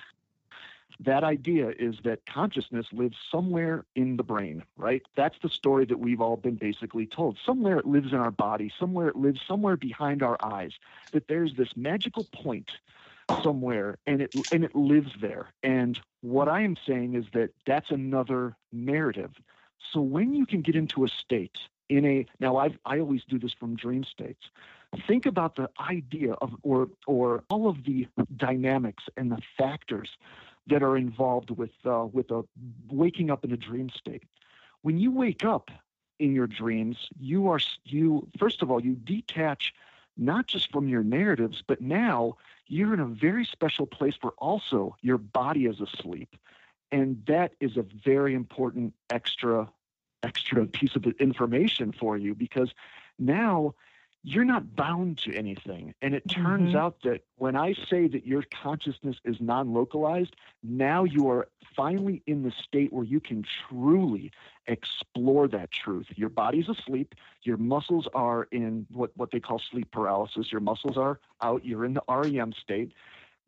[1.03, 5.01] that idea is that consciousness lives somewhere in the brain, right?
[5.15, 7.37] That's the story that we've all been basically told.
[7.43, 10.73] Somewhere it lives in our body, somewhere it lives somewhere behind our eyes,
[11.11, 12.69] that there's this magical point
[13.43, 17.89] somewhere and it and it lives there and what i am saying is that that's
[17.89, 19.31] another narrative
[19.93, 23.39] so when you can get into a state in a now i i always do
[23.39, 24.49] this from dream states
[25.07, 30.09] think about the idea of or or all of the dynamics and the factors
[30.67, 32.43] that are involved with uh, with a
[32.89, 34.23] waking up in a dream state
[34.81, 35.69] when you wake up
[36.19, 39.73] in your dreams you are you first of all you detach
[40.17, 44.95] not just from your narratives, but now you're in a very special place where also
[45.01, 46.35] your body is asleep.
[46.91, 49.69] And that is a very important extra
[50.23, 52.71] extra piece of information for you because
[53.17, 53.73] now
[54.23, 55.93] you're not bound to anything.
[56.01, 56.77] And it turns mm-hmm.
[56.77, 62.21] out that when I say that your consciousness is non localized, now you are finally
[62.27, 64.31] in the state where you can truly
[64.67, 66.07] explore that truth.
[66.15, 70.97] Your body's asleep, your muscles are in what, what they call sleep paralysis, your muscles
[70.97, 72.93] are out, you're in the REM state,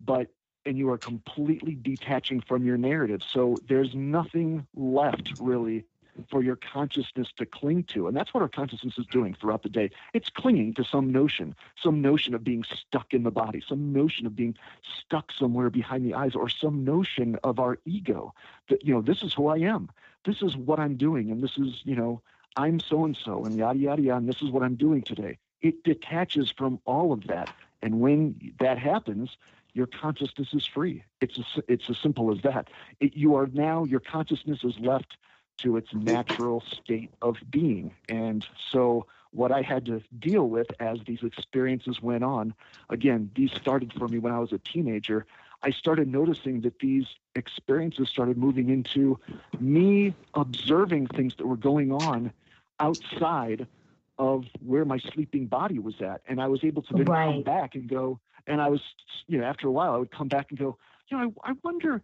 [0.03, 0.27] but
[0.65, 3.21] and you are completely detaching from your narrative.
[3.27, 5.83] So there's nothing left really
[6.29, 8.07] for your consciousness to cling to.
[8.07, 9.91] And that's what our consciousness is doing throughout the day.
[10.13, 14.25] It's clinging to some notion, some notion of being stuck in the body, some notion
[14.25, 14.55] of being
[14.99, 18.33] stuck somewhere behind the eyes, or some notion of our ego
[18.69, 19.89] that, you know, this is who I am.
[20.25, 21.31] This is what I'm doing.
[21.31, 22.21] And this is, you know,
[22.55, 25.37] I'm so and so, and yada, yada, yada, and this is what I'm doing today.
[25.61, 27.53] It detaches from all of that.
[27.81, 29.37] And when that happens,
[29.73, 31.03] your consciousness is free.
[31.19, 32.69] It's a, it's as simple as that.
[32.99, 35.17] It, you are now your consciousness is left
[35.57, 37.93] to its natural state of being.
[38.09, 42.53] And so, what I had to deal with as these experiences went on,
[42.89, 45.25] again, these started for me when I was a teenager.
[45.63, 49.19] I started noticing that these experiences started moving into
[49.59, 52.31] me observing things that were going on
[52.79, 53.65] outside
[54.17, 56.21] of where my sleeping body was at.
[56.27, 58.81] And I was able to then come back and go, and I was,
[59.27, 60.77] you know, after a while, I would come back and go,
[61.13, 62.01] know, I, I wonder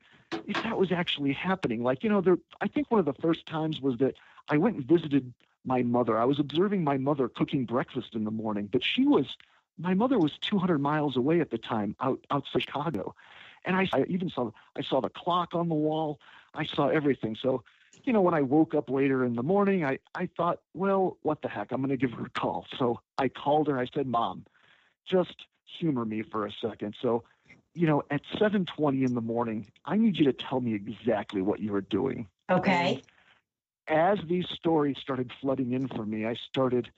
[0.48, 1.84] if that was actually happening.
[1.84, 4.15] Like, you know, there, I think one of the first times was that
[4.50, 5.34] I went and visited
[5.65, 6.17] my mother.
[6.17, 9.38] I was observing my mother cooking breakfast in the morning, but she was,
[9.78, 13.15] my mother was 200 miles away at the time out, outside Chicago.
[13.65, 16.19] And I, I even saw, I saw the clock on the wall.
[16.54, 17.36] I saw everything.
[17.41, 17.63] So,
[18.04, 21.41] you know, when I woke up later in the morning, I, I thought, well, what
[21.41, 21.72] the heck?
[21.72, 22.65] I'm going to give her a call.
[22.78, 23.78] So I called her.
[23.78, 24.45] I said, Mom,
[25.06, 25.36] just
[25.78, 26.95] humor me for a second.
[27.02, 27.24] So,
[27.80, 31.62] you know, at 7:20 in the morning, I need you to tell me exactly what
[31.62, 32.28] you were doing.
[32.50, 33.02] Okay.
[33.88, 36.92] As these stories started flooding in for me, I started,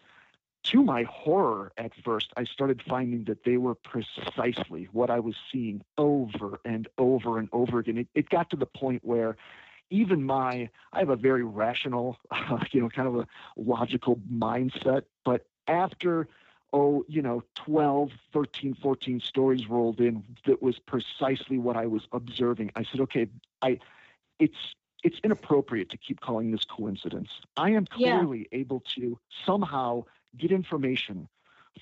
[0.63, 5.35] to my horror at first, I started finding that they were precisely what I was
[5.51, 7.99] seeing over and over and over again.
[7.99, 9.37] It, it got to the point where
[9.91, 12.17] even my, I have a very rational,
[12.71, 16.27] you know, kind of a logical mindset, but after
[16.73, 22.07] oh, you know, 12, 13, 14 stories rolled in that was precisely what I was
[22.11, 22.71] observing.
[22.75, 23.27] I said, okay,
[23.61, 23.79] I
[24.39, 27.29] it's it's inappropriate to keep calling this coincidence.
[27.57, 28.13] I am Yeah.
[28.13, 30.05] clearly able to somehow
[30.37, 31.27] get information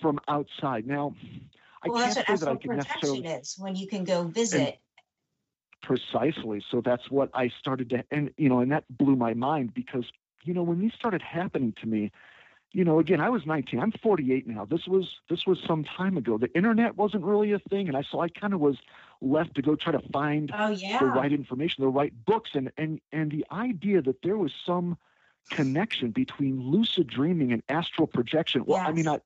[0.01, 0.87] from outside.
[0.87, 1.15] Now,
[1.83, 4.03] I well, can't that's what say that I can protection necessarily is when you can
[4.03, 4.79] go visit.
[5.81, 6.63] precisely.
[6.69, 10.05] So that's what I started to, and you know, and that blew my mind because
[10.43, 12.11] you know when these started happening to me,
[12.71, 13.79] you know, again, I was 19.
[13.79, 14.65] I'm 48 now.
[14.65, 16.37] This was this was some time ago.
[16.37, 18.77] The internet wasn't really a thing, and I so I kind of was
[19.21, 20.99] left to go try to find Oh yeah.
[20.99, 24.97] the right information, the right books, and and and the idea that there was some
[25.49, 28.65] connection between lucid dreaming and astral projection.
[28.65, 29.19] Well, I mean, I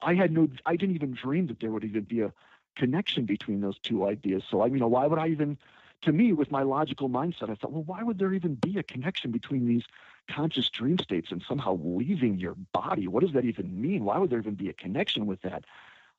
[0.00, 2.32] I had no, I didn't even dream that there would even be a
[2.76, 4.44] connection between those two ideas.
[4.48, 5.58] So I mean, you know, why would I even?
[6.04, 8.82] To me, with my logical mindset, I thought, well, why would there even be a
[8.82, 9.84] connection between these
[10.28, 13.08] conscious dream states and somehow leaving your body?
[13.08, 14.04] What does that even mean?
[14.04, 15.64] Why would there even be a connection with that?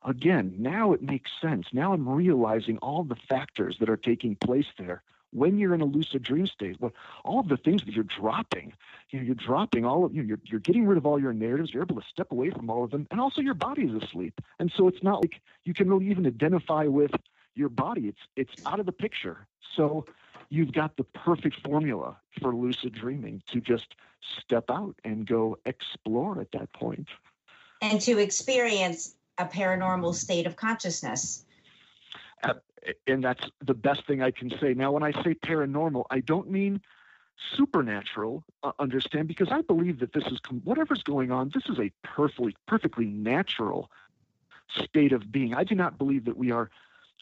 [0.03, 1.67] Again, now it makes sense.
[1.71, 5.85] Now I'm realizing all the factors that are taking place there when you're in a
[5.85, 6.77] lucid dream state.
[7.23, 8.73] All of the things that you're dropping,
[9.11, 11.33] you know, you're dropping all of you know, you're you're getting rid of all your
[11.33, 11.73] narratives.
[11.73, 14.41] You're able to step away from all of them, and also your body is asleep.
[14.59, 17.11] And so it's not like you can really even identify with
[17.55, 18.07] your body.
[18.07, 19.47] It's it's out of the picture.
[19.75, 20.05] So
[20.49, 23.95] you've got the perfect formula for lucid dreaming to just
[24.39, 27.07] step out and go explore at that point.
[27.81, 31.45] and to experience a paranormal state of consciousness.
[33.07, 34.73] and that's the best thing I can say.
[34.73, 36.81] Now, when I say paranormal, I don't mean
[37.55, 38.43] supernatural.
[38.63, 39.27] Uh, understand?
[39.27, 41.51] Because I believe that this is whatever's going on.
[41.53, 43.89] This is a perfectly perfectly natural
[44.69, 45.53] state of being.
[45.53, 46.69] I do not believe that we are.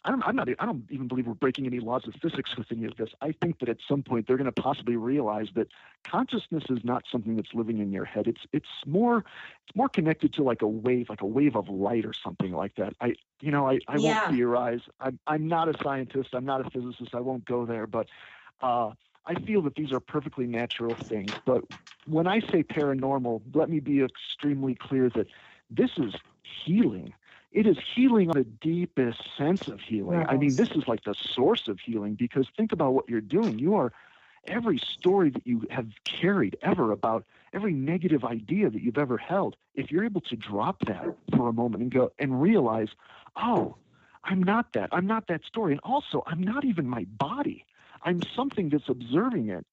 [0.06, 0.50] I don't, I'm not.
[0.60, 3.10] I don't even believe we're breaking any laws of physics with any of this.
[3.22, 5.68] I think that at some point they're going to possibly realize that
[6.04, 8.28] consciousness is not something that's living in your head.
[8.28, 9.20] It's it's more
[9.66, 12.76] it's more connected to like a wave, like a wave of light or something like
[12.76, 12.94] that.
[13.00, 14.26] I you know I, I Yeah.
[14.28, 14.82] won't theorize.
[15.00, 16.30] I'm I'm not a scientist.
[16.34, 17.16] I'm not a physicist.
[17.16, 17.88] I won't go there.
[17.88, 18.08] But
[18.62, 18.92] uh,
[19.26, 21.34] I feel that these are perfectly natural things.
[21.46, 21.64] But
[22.08, 25.28] when I say paranormal, let me be extremely clear that
[25.70, 26.14] this is
[26.66, 27.14] healing.
[27.54, 30.26] It is healing on the deepest sense of healing.
[30.28, 33.60] I mean, this is like the source of healing because think about what you're doing.
[33.60, 33.94] You are
[34.46, 39.56] every story that you have carried ever about every negative idea that you've ever held.
[39.76, 42.90] If you're able to drop that for a moment and go and realize,
[43.36, 43.76] oh,
[44.24, 44.90] I'm not that.
[44.92, 45.74] I'm not that story.
[45.74, 47.66] And also, I'm not even my body.
[48.04, 49.66] I'm something that's observing it.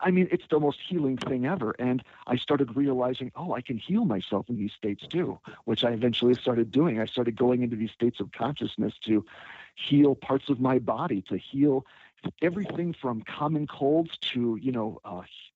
[0.00, 1.74] I mean, it's the most healing thing ever.
[1.78, 5.90] And I started realizing, oh, I can heal myself in these states too, which I
[5.90, 7.00] eventually started doing.
[7.00, 9.24] I started going into these states of consciousness to
[9.74, 11.86] heal parts of my body, to heal
[12.42, 15.22] everything from common colds to, you know, uh,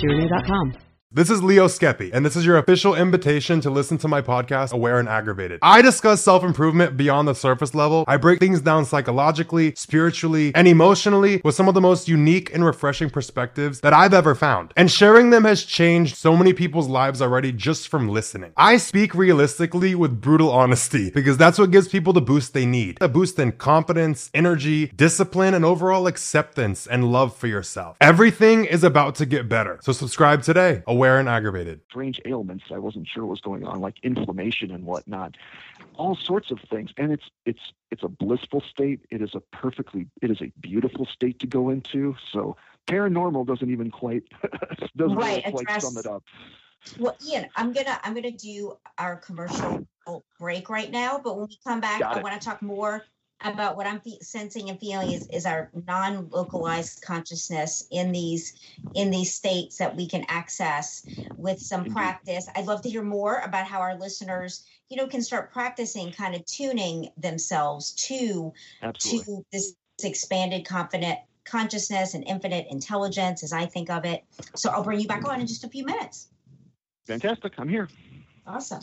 [0.00, 0.89] heftyrenew.com.
[1.12, 4.72] This is Leo Skepi, and this is your official invitation to listen to my podcast,
[4.72, 5.58] Aware and Aggravated.
[5.60, 8.04] I discuss self improvement beyond the surface level.
[8.06, 12.64] I break things down psychologically, spiritually, and emotionally with some of the most unique and
[12.64, 14.72] refreshing perspectives that I've ever found.
[14.76, 18.52] And sharing them has changed so many people's lives already just from listening.
[18.56, 22.98] I speak realistically with brutal honesty because that's what gives people the boost they need
[23.00, 27.96] a boost in confidence, energy, discipline, and overall acceptance and love for yourself.
[28.00, 29.80] Everything is about to get better.
[29.82, 30.84] So subscribe today.
[31.00, 31.80] Aware and aggravated.
[31.88, 35.36] Strange ailments I wasn't sure what was going on, like inflammation and whatnot,
[35.94, 36.90] all sorts of things.
[36.98, 39.00] And it's it's it's a blissful state.
[39.10, 42.14] It is a perfectly it is a beautiful state to go into.
[42.32, 44.24] So paranormal doesn't even quite
[44.96, 46.22] doesn't Right, really quite address- sum it up.
[46.98, 49.86] Well, Ian, I'm gonna I'm gonna do our commercial
[50.38, 53.04] break right now, but when we come back, I want to talk more
[53.42, 58.54] about what I'm fe- sensing and feeling is, is our non-localized consciousness in these
[58.94, 61.04] in these states that we can access
[61.36, 61.92] with some Indeed.
[61.92, 62.48] practice.
[62.56, 66.34] I'd love to hear more about how our listeners, you know, can start practicing kind
[66.34, 69.36] of tuning themselves to Absolutely.
[69.36, 74.24] to this expanded confident consciousness and infinite intelligence as I think of it.
[74.56, 76.28] So I'll bring you back on in just a few minutes.
[77.06, 77.54] Fantastic.
[77.58, 77.88] I'm here.
[78.46, 78.82] Awesome.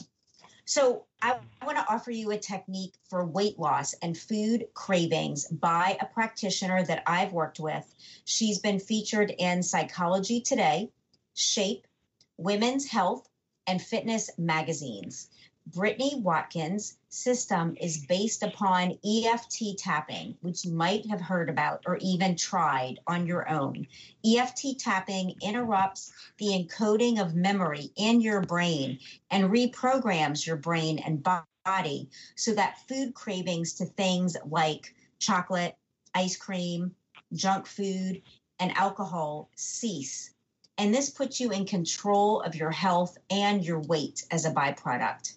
[0.68, 5.98] So I, want to offer you a technique for weight loss and food cravings by
[6.02, 7.86] a practitioner that I've worked with.
[8.26, 10.92] She's been featured in Psychology Today,
[11.36, 11.88] Shape,
[12.36, 13.30] Women's Health,
[13.66, 15.30] and Fitness magazines.
[15.74, 21.98] Brittany Watkins' system is based upon EFT tapping, which you might have heard about or
[21.98, 23.86] even tried on your own.
[24.26, 29.00] EFT tapping interrupts the encoding of memory in your brain
[29.30, 31.22] and reprograms your brain and
[31.66, 35.76] body so that food cravings to things like chocolate,
[36.16, 36.96] ice cream,
[37.34, 38.22] junk food,
[38.58, 40.34] and alcohol cease.
[40.78, 45.34] And this puts you in control of your health and your weight as a byproduct.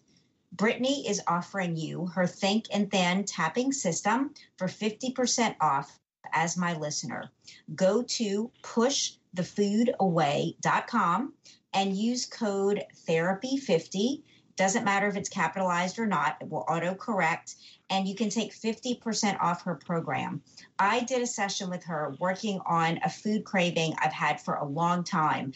[0.52, 6.00] Brittany is offering you her Think and Thin tapping system for 50% off
[6.32, 7.30] as my listener.
[7.74, 11.34] Go to pushthefoodaway.com
[11.72, 14.22] and use code therapy50
[14.56, 17.54] doesn't matter if it's capitalized or not it will auto correct
[17.88, 20.42] and you can take 50% off her program
[20.78, 24.64] i did a session with her working on a food craving i've had for a
[24.64, 25.52] long time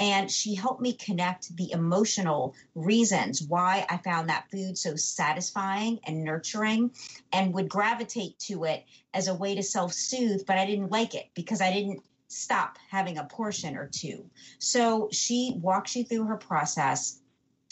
[0.00, 6.00] and she helped me connect the emotional reasons why i found that food so satisfying
[6.04, 6.90] and nurturing
[7.32, 8.84] and would gravitate to it
[9.14, 13.18] as a way to self-soothe but i didn't like it because i didn't stop having
[13.18, 14.24] a portion or two
[14.58, 17.20] so she walks you through her process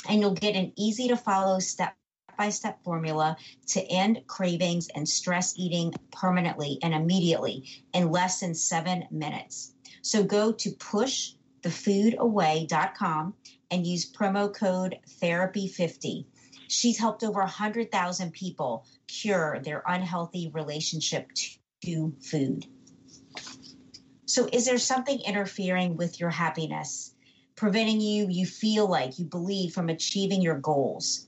[0.08, 1.94] and you'll get an easy to follow step
[2.38, 3.36] by step formula
[3.66, 9.72] to end cravings and stress eating permanently and immediately in less than seven minutes.
[10.02, 10.70] So go to
[11.62, 13.34] pushthefoodaway.com
[13.70, 16.24] and use promo code therapy50.
[16.68, 21.30] She's helped over 100,000 people cure their unhealthy relationship
[21.84, 22.66] to food.
[24.26, 27.14] So, is there something interfering with your happiness?
[27.58, 31.26] preventing you, you feel like you believe from achieving your goals.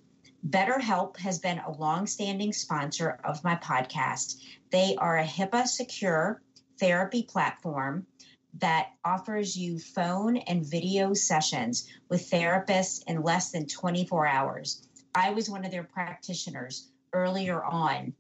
[0.49, 4.41] BetterHelp has been a long-standing sponsor of my podcast.
[4.71, 6.41] They are a HIPAA secure
[6.79, 8.07] therapy platform
[8.59, 14.87] that offers you phone and video sessions with therapists in less than 24 hours.
[15.15, 18.15] I was one of their practitioners earlier on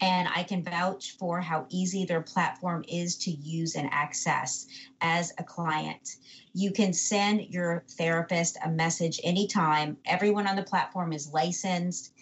[0.00, 4.66] and I can vouch for how easy their platform is to use and access
[5.00, 6.16] as a client.
[6.54, 9.98] You can send your therapist a message anytime.
[10.06, 12.14] Everyone on the platform is licensed,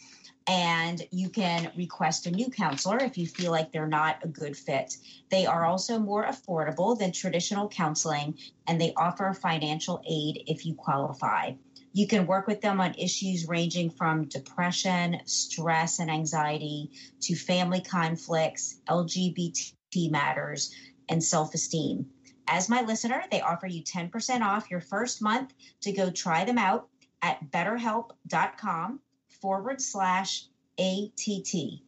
[0.48, 4.56] and you can request a new counselor if you feel like they're not a good
[4.56, 4.96] fit.
[5.30, 10.74] They are also more affordable than traditional counseling, and they offer financial aid if you
[10.74, 11.52] qualify.
[11.92, 17.82] You can work with them on issues ranging from depression, stress, and anxiety to family
[17.82, 19.74] conflicts, LGBT
[20.11, 20.74] matters,
[21.11, 22.06] and self esteem.
[22.46, 26.56] As my listener, they offer you 10% off your first month to go try them
[26.56, 26.88] out
[27.20, 29.00] at betterhelp.com
[29.40, 30.44] forward slash
[30.79, 31.81] ATT.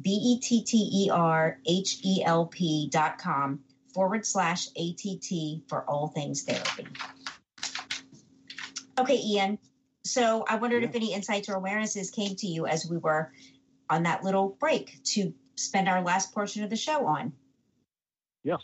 [0.00, 3.60] B E T T E R H E L P dot com
[3.94, 6.86] forward slash ATT for all things therapy.
[8.98, 9.58] Okay, Ian.
[10.04, 13.32] So I wondered if any insights or awarenesses came to you as we were
[13.88, 17.32] on that little break to spend our last portion of the show on.
[18.44, 18.60] Yes.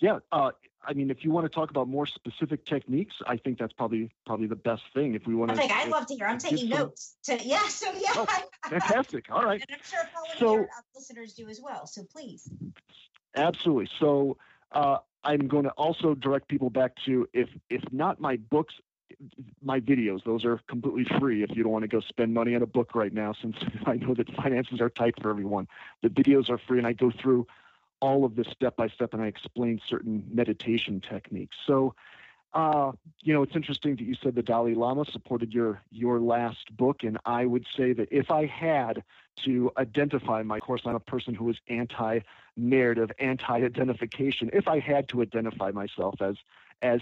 [0.00, 0.18] Yeah.
[0.30, 0.50] Uh,
[0.84, 4.10] I mean, if you want to talk about more specific techniques, I think that's probably
[4.26, 5.14] probably the best thing.
[5.14, 6.26] If we want to, think I'd love to hear.
[6.26, 7.16] I'm taking notes.
[7.24, 7.66] To, yeah.
[7.68, 8.10] So yeah.
[8.14, 8.26] Oh,
[8.68, 9.26] fantastic.
[9.30, 9.62] All right.
[9.68, 11.86] and I'm sure Paul So- our listeners do as well.
[11.86, 12.48] So please.
[13.36, 13.88] Absolutely.
[13.98, 14.36] So
[14.72, 18.74] uh, I'm going to also direct people back to if if not my books,
[19.62, 20.24] my videos.
[20.24, 21.42] Those are completely free.
[21.42, 23.94] If you don't want to go spend money on a book right now, since I
[23.94, 25.68] know that finances are tight for everyone,
[26.02, 27.46] the videos are free, and I go through
[28.02, 31.56] all of this step by step, and I explain certain meditation techniques.
[31.66, 31.94] So.
[32.54, 32.92] Uh,
[33.22, 37.02] you know, it's interesting that you said the Dalai Lama supported your your last book,
[37.02, 39.02] and I would say that if I had
[39.44, 44.50] to identify my course, I'm a person who is anti-narrative, anti-identification.
[44.52, 46.36] If I had to identify myself as
[46.82, 47.00] as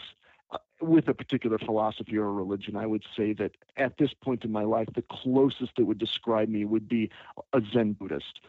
[0.53, 4.53] uh, with a particular philosophy or religion, I would say that at this point in
[4.53, 7.11] my life, the closest that would describe me would be
[7.53, 8.41] a Zen Buddhist.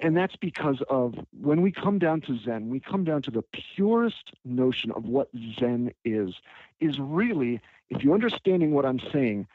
[0.00, 3.42] And that's because of when we come down to Zen, we come down to the
[3.42, 5.28] purest notion of what
[5.58, 6.34] Zen is,
[6.80, 7.60] is really,
[7.90, 9.46] if you're understanding what I'm saying,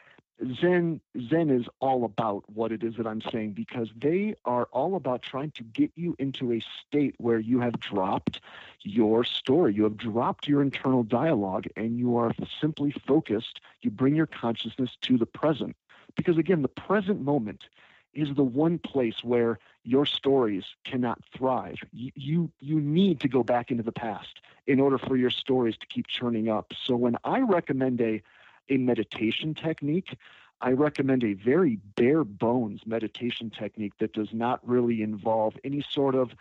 [0.59, 4.95] Zen Zen is all about what it is that I'm saying because they are all
[4.95, 8.41] about trying to get you into a state where you have dropped
[8.81, 13.61] your story, you have dropped your internal dialogue, and you are simply focused.
[13.81, 15.75] You bring your consciousness to the present
[16.15, 17.65] because again, the present moment
[18.13, 21.77] is the one place where your stories cannot thrive.
[21.91, 25.77] You, you, you need to go back into the past in order for your stories
[25.77, 26.73] to keep churning up.
[26.85, 28.21] So when I recommend a
[28.69, 30.17] a meditation technique.
[30.61, 36.15] I recommend a very bare bones meditation technique that does not really involve any sort
[36.15, 36.31] of,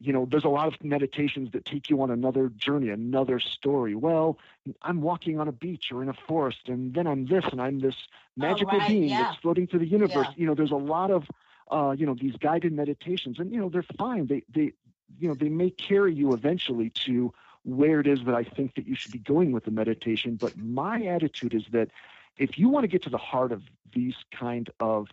[0.00, 3.94] you know, there's a lot of meditations that take you on another journey, another story.
[3.94, 4.38] Well,
[4.82, 7.78] I'm walking on a beach or in a forest, and then I'm this, and I'm
[7.78, 7.94] this
[8.36, 8.88] magical oh, right.
[8.88, 9.22] being yeah.
[9.22, 10.26] that's floating through the universe.
[10.30, 10.34] Yeah.
[10.38, 11.28] You know, there's a lot of,
[11.70, 14.26] uh, you know, these guided meditations, and you know, they're fine.
[14.26, 14.72] They they,
[15.18, 17.32] you know, they may carry you eventually to
[17.64, 20.36] where it is that I think that you should be going with the meditation.
[20.36, 21.90] But my attitude is that
[22.38, 23.62] if you want to get to the heart of
[23.92, 25.08] these kind of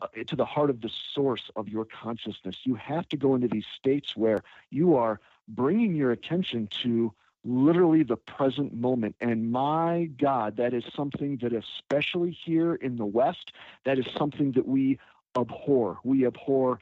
[0.00, 3.48] uh, to the heart of the source of your consciousness, you have to go into
[3.48, 7.12] these states where you are bringing your attention to
[7.44, 9.14] literally the present moment.
[9.20, 13.52] And my God, that is something that, especially here in the West,
[13.84, 14.98] that is something that we
[15.36, 15.98] abhor.
[16.04, 16.80] We abhor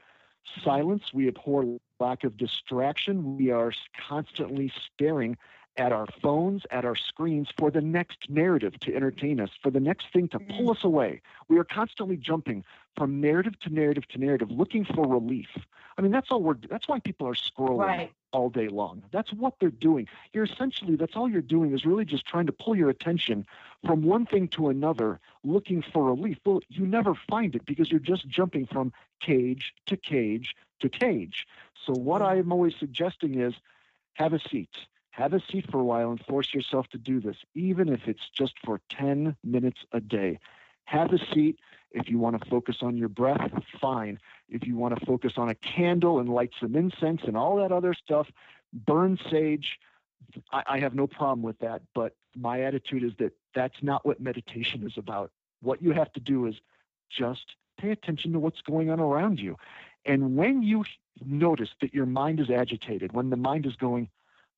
[0.62, 1.12] silence.
[1.12, 3.36] We abhor lack of distraction.
[3.36, 3.72] We are
[4.08, 5.36] constantly staring
[5.76, 9.80] at our phones, at our screens for the next narrative to entertain us, for the
[9.80, 11.20] next thing to pull us away.
[11.48, 12.64] We are constantly jumping
[12.96, 15.48] from narrative to narrative to narrative, looking for relief.
[15.98, 16.56] I mean, that's all we're.
[16.68, 18.12] That's why people are scrolling Right.
[18.34, 19.02] All day long.
[19.12, 20.08] That's what they're doing.
[20.32, 20.96] You're essentially.
[20.96, 23.46] That's all you're doing is really just trying to pull your attention
[23.86, 26.38] from one thing to another, looking for relief.
[26.44, 31.46] Well, you never find it because you're just jumping from cage to cage to cage.
[31.86, 33.54] So what I'm always suggesting is
[34.14, 34.70] have a seat.
[35.10, 38.28] Have a seat for a while and force yourself to do this, even if it's
[38.36, 40.40] just for 10 minutes a day.
[40.86, 41.60] Have a seat.
[41.92, 44.18] If you want to focus on your breath, fine.
[44.54, 47.72] If you want to focus on a candle and light some incense and all that
[47.72, 48.30] other stuff,
[48.72, 49.78] burn sage.
[50.52, 51.82] I, I have no problem with that.
[51.92, 55.32] But my attitude is that that's not what meditation is about.
[55.60, 56.54] What you have to do is
[57.10, 59.56] just pay attention to what's going on around you.
[60.06, 60.84] And when you
[61.24, 64.08] notice that your mind is agitated, when the mind is going,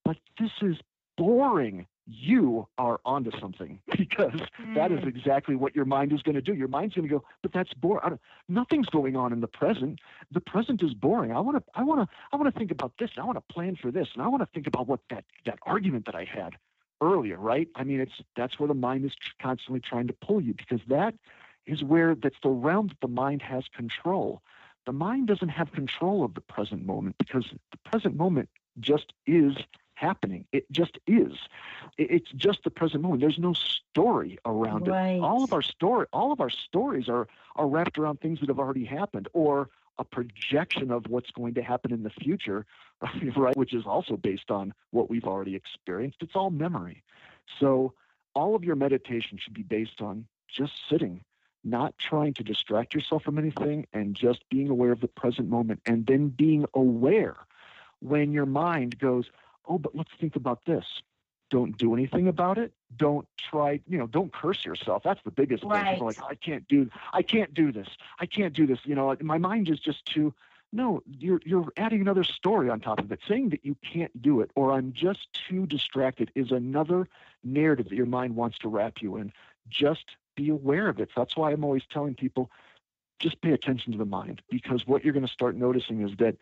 [0.04, 0.76] but this is
[1.16, 4.40] boring, you are onto something because
[4.74, 5.08] that is hmm.
[5.08, 6.54] exactly what your mind is going to do.
[6.54, 8.18] Your mind's going to go, but that's boring.
[8.48, 9.98] Nothing's going on in the present.
[10.30, 11.32] The present is boring.
[11.32, 13.10] I want to, I want to, I want to think about this.
[13.16, 15.24] And I want to plan for this, and I want to think about what that
[15.44, 16.54] that argument that I had
[17.00, 17.38] earlier.
[17.38, 17.68] Right?
[17.74, 21.14] I mean, it's that's where the mind is constantly trying to pull you because that
[21.66, 24.42] is where that's the realm that the mind has control.
[24.86, 28.48] The mind doesn't have control of the present moment because the present moment
[28.78, 29.56] just is
[30.00, 30.44] happening.
[30.52, 31.32] It just is.
[31.98, 33.22] It's just the present moment.
[33.22, 35.16] There's no story around Right.
[35.16, 35.20] it.
[35.22, 37.26] All of our story, all of our stories are
[37.56, 41.62] are wrapped around things that have already happened or a projection of what's going to
[41.62, 42.66] happen in the future,
[43.36, 43.56] right?
[43.56, 46.18] Which is also based on what we've already experienced.
[46.20, 47.02] It's all memory.
[47.58, 47.94] So
[48.34, 51.22] all of your meditation should be based on just sitting,
[51.64, 55.80] not trying to distract yourself from anything, and just being aware of the present moment,
[55.86, 57.36] and then being aware
[58.00, 59.30] when your mind goes,
[59.68, 60.84] oh, but let's think about this.
[61.48, 62.72] Don't do anything about it.
[62.96, 65.02] Don't try, you know, don't curse yourself.
[65.04, 65.70] That's the biggest thing.
[65.70, 66.00] Right.
[66.00, 67.88] Are like, I can't do, I can't do this.
[68.18, 68.80] I can't do this.
[68.84, 70.34] You know, my mind is just too.
[70.72, 73.20] No, you're you're adding another story on top of it.
[73.28, 77.08] Saying that you can't do it or I'm just too distracted is another
[77.44, 79.32] narrative that your mind wants to wrap you in.
[79.68, 80.04] Just
[80.34, 81.10] be aware of it.
[81.14, 82.50] So that's why I'm always telling people
[83.18, 86.36] just pay attention to the mind because what you're going to start noticing is that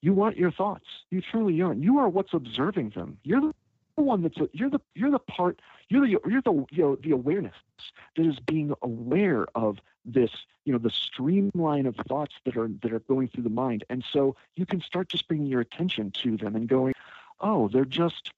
[0.00, 0.86] you want your thoughts.
[1.10, 1.74] You truly are.
[1.74, 3.18] You are what's observing them.
[3.22, 3.54] You're the
[3.96, 7.54] one that's you're the you're the part you're the you're the you know the awareness
[8.16, 10.30] that is being aware of this
[10.64, 14.04] you know the streamline of thoughts that are that are going through the mind and
[14.12, 16.92] so you can start just bringing your attention to them and going
[17.40, 18.32] oh they're just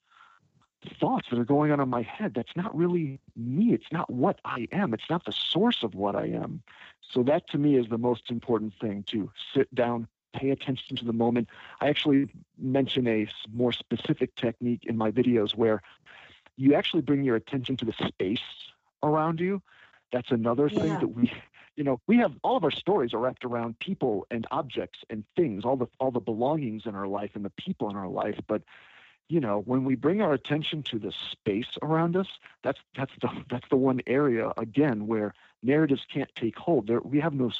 [0.86, 2.34] thoughts that are going on in my head.
[2.34, 3.72] That's not really me.
[3.72, 4.94] It's not what i am.
[4.94, 6.62] It's not the source of what i am.
[7.00, 11.04] So that to me is the most important thing to sit down pay attention to
[11.04, 11.48] the moment.
[11.80, 12.28] I actually
[12.58, 15.82] mention a more specific technique in my videos where
[16.56, 18.40] you actually bring your attention to the space
[19.02, 19.62] around you.
[20.12, 20.98] That's another thing Yeah.
[21.00, 21.32] that we
[21.76, 25.24] you know we have all of our stories are wrapped around people and objects and
[25.36, 28.38] things all the all the belongings in our life and the people in our life
[28.46, 28.62] but
[29.28, 32.28] you know, when we bring our attention to the space around us,
[32.62, 36.86] that's that's the that's the one area again where narratives can't take hold.
[36.86, 37.50] There, we have no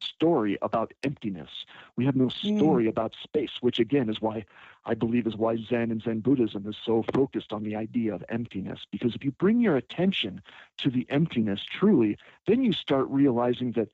[0.00, 1.50] story about emptiness.
[1.96, 2.58] We have no hmm.
[2.58, 2.88] story mm.
[2.88, 4.44] about space, which again is why
[4.84, 8.24] I believe is why Zen and Zen Buddhism is so focused on the idea of
[8.28, 8.86] emptiness.
[8.90, 10.42] Because if you bring your attention
[10.78, 13.88] to the emptiness truly, then you start realizing that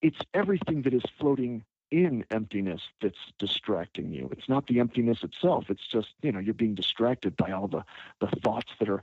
[0.00, 4.28] it's everything that is floating in emptiness that's distracting you.
[4.32, 5.66] It's not the emptiness itself.
[5.68, 7.84] It's just, you know, you're being distracted by all the,
[8.20, 9.02] the thoughts that are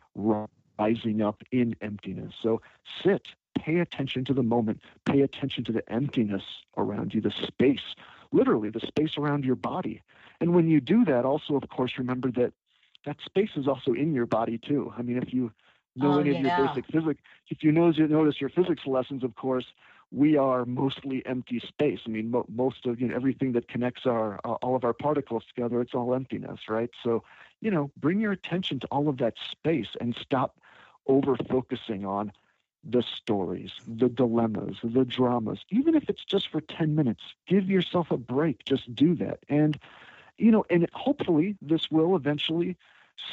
[0.77, 2.33] rising up in emptiness.
[2.41, 2.61] So
[3.03, 3.27] sit,
[3.57, 6.43] pay attention to the moment, pay attention to the emptiness
[6.77, 7.95] around you, the space,
[8.31, 10.01] literally the space around your body.
[10.39, 12.53] And when you do that, also, of course, remember that
[13.05, 14.93] that space is also in your body too.
[14.97, 15.51] I mean, if you
[15.95, 16.39] know oh, any yeah.
[16.39, 19.65] of your basic physics, if you notice your physics lessons, of course,
[20.15, 22.01] we are mostly empty space.
[22.07, 24.93] I mean, mo- most of you know everything that connects our uh, all of our
[24.93, 26.89] particles together, it's all emptiness, right?
[27.03, 27.23] So,
[27.61, 30.59] you know, bring your attention to all of that space and stop
[31.07, 32.31] over focusing on
[32.83, 35.59] the stories, the dilemmas, the dramas.
[35.69, 38.65] Even if it's just for 10 minutes, give yourself a break.
[38.65, 39.39] Just do that.
[39.49, 39.77] And
[40.37, 42.77] you know, and hopefully this will eventually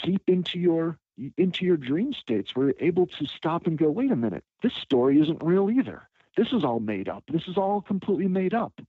[0.05, 0.99] seep into your
[1.37, 4.75] into your dream states where you're able to stop and go, wait a minute, this
[4.75, 7.25] story isn't real either this is all made up.
[7.31, 8.81] This is all completely made up.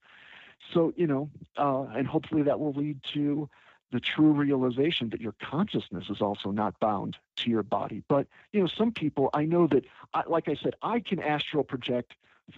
[0.73, 3.49] So, you know, uh, and hopefully that will lead to
[3.91, 8.01] the true realization that your consciousness is also not bound to your body.
[8.07, 11.63] But, you know, some people, I know that, I, like I said, I can astral
[11.63, 12.13] project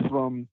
[0.07, 0.47] from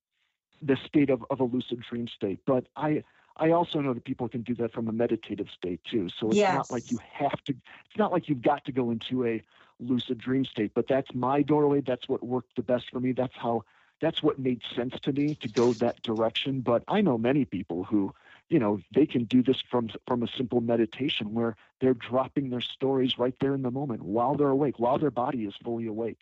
[0.60, 3.04] the state of, of a lucid dream state, but I,
[3.36, 6.08] I also know that people can do that from a meditative state too.
[6.18, 6.54] So it's yes.
[6.54, 9.42] not like you have to, it's not like you've got to go into a
[9.80, 11.80] lucid dream state, but that's my doorway.
[11.80, 13.12] That's what worked the best for me.
[13.12, 13.64] That's how
[14.03, 16.61] that's what made sense to me to go that direction.
[16.61, 18.12] But I know many people who,
[18.48, 22.61] you know, they can do this from from a simple meditation where they're dropping their
[22.61, 26.18] stories right there in the moment while they're awake, while their body is fully awake.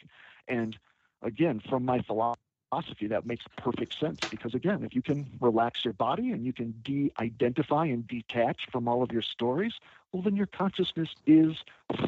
[0.46, 0.78] And
[1.22, 5.94] again, from my philosophy, that makes perfect sense because again, if you can relax your
[5.94, 9.72] body and you can de-identify and detach from all of your stories,
[10.12, 11.56] well, then your consciousness is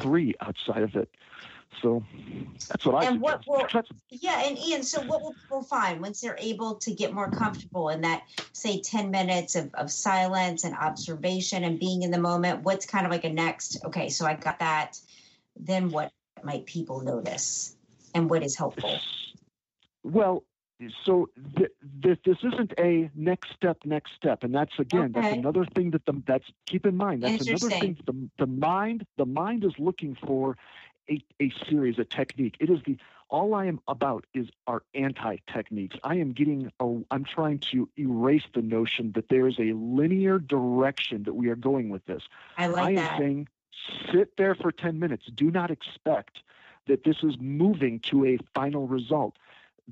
[0.01, 1.09] free outside of it.
[1.81, 2.03] So
[2.69, 3.07] that's what I.
[3.07, 3.65] And what will,
[4.09, 7.89] yeah, and Ian, so what will people find once they're able to get more comfortable
[7.89, 12.63] in that, say, ten minutes of, of silence and observation and being in the moment?
[12.63, 13.83] What's kind of like a next?
[13.85, 14.99] Okay, so I got that.
[15.57, 16.11] Then what
[16.43, 17.75] might people notice,
[18.13, 18.97] and what is helpful?
[20.03, 20.43] Well,
[21.05, 21.71] so th-
[22.01, 25.21] th- this isn't a next step, next step, and that's again, okay.
[25.21, 27.23] that's another thing that the that's keep in mind.
[27.23, 30.57] That's another thing the the mind the mind is looking for
[31.09, 32.55] a, a series, a technique.
[32.59, 32.97] It is the
[33.29, 35.97] all I am about is our anti-techniques.
[36.03, 40.37] I am getting a, I'm trying to erase the notion that there is a linear
[40.37, 42.21] direction that we are going with this.
[42.57, 43.17] I like I am that.
[43.17, 43.47] saying
[44.11, 45.25] sit there for 10 minutes.
[45.33, 46.41] Do not expect
[46.87, 49.35] that this is moving to a final result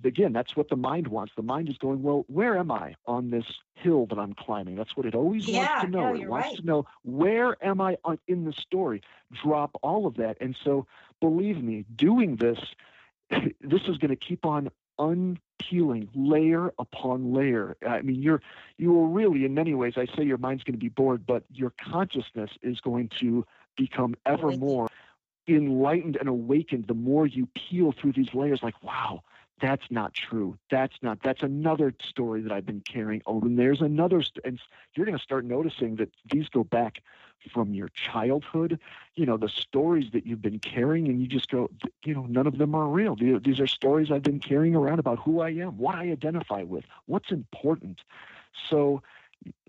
[0.04, 1.34] again, that's what the mind wants.
[1.36, 4.76] The mind is going, well, where am I on this hill that I'm climbing?
[4.76, 6.14] That's what it always yeah, wants to know.
[6.14, 6.58] No, it wants right.
[6.58, 9.02] to know where am I on, in the story.
[9.32, 10.38] Drop all of that.
[10.42, 10.88] And so,
[11.20, 12.60] believe me, doing this,
[13.30, 14.70] this is going to keep on
[15.00, 17.76] unpeeling layer upon layer.
[17.86, 18.42] I mean, you're
[18.78, 21.44] you will really, in many ways, I say your mind's going to be bored, but
[21.52, 23.46] your consciousness is going to
[23.78, 24.88] become ever more
[25.48, 29.24] enlightened and awakened the more you peel through these layers like wow
[29.62, 30.58] that's not true.
[30.72, 31.20] That's not.
[31.24, 33.22] That's another story that I've been carrying.
[33.28, 34.60] Oh, and there's another, st- and
[34.96, 37.04] you're going to start noticing that these go back
[37.54, 38.80] from your childhood.
[39.16, 41.70] You know, the stories that you've been carrying, and you just go,
[42.04, 43.16] you know, none of them are real.
[43.16, 46.86] These are stories I've been carrying around about who I am, what I identify with,
[47.06, 48.02] what's important.
[48.70, 49.04] So,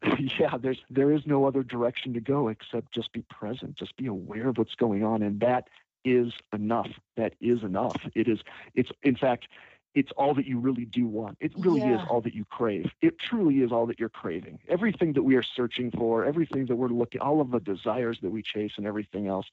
[0.38, 4.06] yeah, there's there is no other direction to go except just be present, just be
[4.06, 5.68] aware of what's going on, and that
[6.04, 6.88] is enough.
[7.16, 7.96] That is enough.
[8.14, 8.40] It is.
[8.74, 9.48] It's in fact
[9.94, 11.36] it's all that you really do want.
[11.40, 12.00] It really yeah.
[12.00, 12.90] is all that you crave.
[13.02, 14.58] It truly is all that you're craving.
[14.68, 18.30] Everything that we are searching for, everything that we're looking, all of the desires that
[18.30, 19.46] we chase and everything else,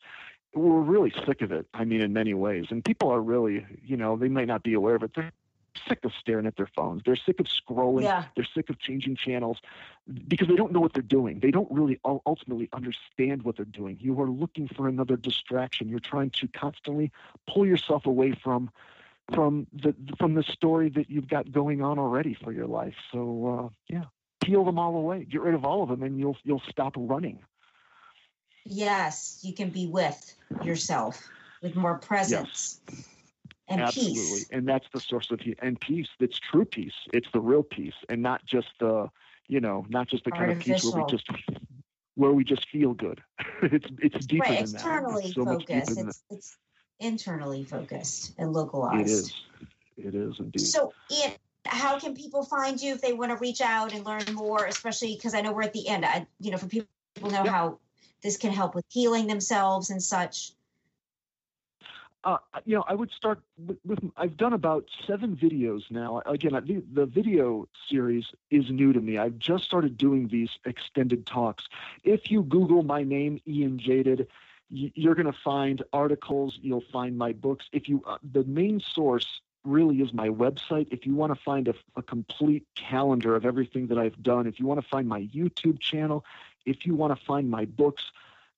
[0.54, 1.68] we're really sick of it.
[1.74, 2.68] I mean, in many ways.
[2.70, 5.12] And people are really, you know, they might not be aware of it.
[5.14, 5.32] They're
[5.88, 7.04] sick of staring at their phones.
[7.06, 8.04] They're sick of scrolling.
[8.04, 8.26] Yeah.
[8.36, 9.60] They're sick of changing channels
[10.28, 11.40] because they don't know what they're doing.
[11.40, 13.98] They don't really ultimately understand what they're doing.
[14.00, 15.90] You are looking for another distraction.
[15.90, 17.12] You're trying to constantly
[17.48, 18.72] pull yourself away from
[19.34, 22.96] from the from the story that you've got going on already for your life.
[23.12, 24.06] So uh, yeah,
[24.44, 25.26] peel them all away.
[25.26, 27.40] Get rid of all of them, and you'll you'll stop running.
[28.66, 31.28] Yes, you can be with yourself
[31.62, 33.06] with more presence yes.
[33.68, 34.14] and Absolutely.
[34.14, 34.50] peace.
[34.52, 36.08] And that's the source of and peace.
[36.20, 36.94] It's true peace.
[37.14, 39.10] It's the real peace, and not just the
[39.48, 41.28] you know not just the kind of peace where we just
[42.16, 43.22] where we just feel good.
[43.64, 45.28] it's it's deeper right, than externally that.
[45.28, 46.00] It's so focused.
[46.00, 46.58] It's, it's
[47.00, 49.08] internally focused and localized.
[49.08, 49.34] It is.
[49.98, 50.62] It is indeed.
[50.62, 51.32] So, Ian,
[51.66, 54.66] how can people find you if they want to reach out and learn more?
[54.66, 56.06] Especially because I know we're at the end.
[56.06, 57.48] I, you know, for people to know Yep.
[57.48, 57.80] how
[58.22, 60.52] this can help with healing themselves and such.
[62.26, 64.00] uh, you know, I would start with, with.
[64.18, 66.22] I've done about seven videos now.
[66.26, 69.18] Again, I- the, the video series is new to me.
[69.18, 71.64] I've just started doing these extended talks.
[72.04, 74.26] If you Google my name, Ian Jaydid, y-
[74.70, 76.58] you're going to find articles.
[76.62, 77.66] You'll find my books.
[77.72, 80.88] If you, uh, the main source really is my website.
[80.92, 84.60] If you want to find a, a complete calendar of everything that I've done, if
[84.60, 86.24] you want to find my YouTube channel,
[86.66, 88.12] if you want to find my books,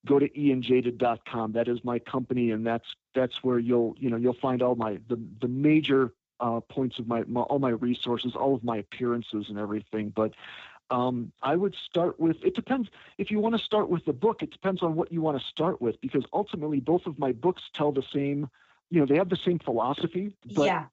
[0.06, 1.52] go to ianjaydid.com.
[1.52, 4.98] That is my company, and that's that's where you'll you know you'll find all my
[5.08, 9.46] the the major uh, points of my, my all my resources, all of my appearances
[9.48, 10.10] and everything.
[10.10, 10.34] But
[10.92, 12.88] um, I would start with it depends
[13.18, 14.42] if you want to start with the book.
[14.42, 17.62] It depends on what you want to start with because ultimately both of my books
[17.74, 18.48] tell the same.
[18.90, 20.84] You know, they have the same philosophy, but Yeah.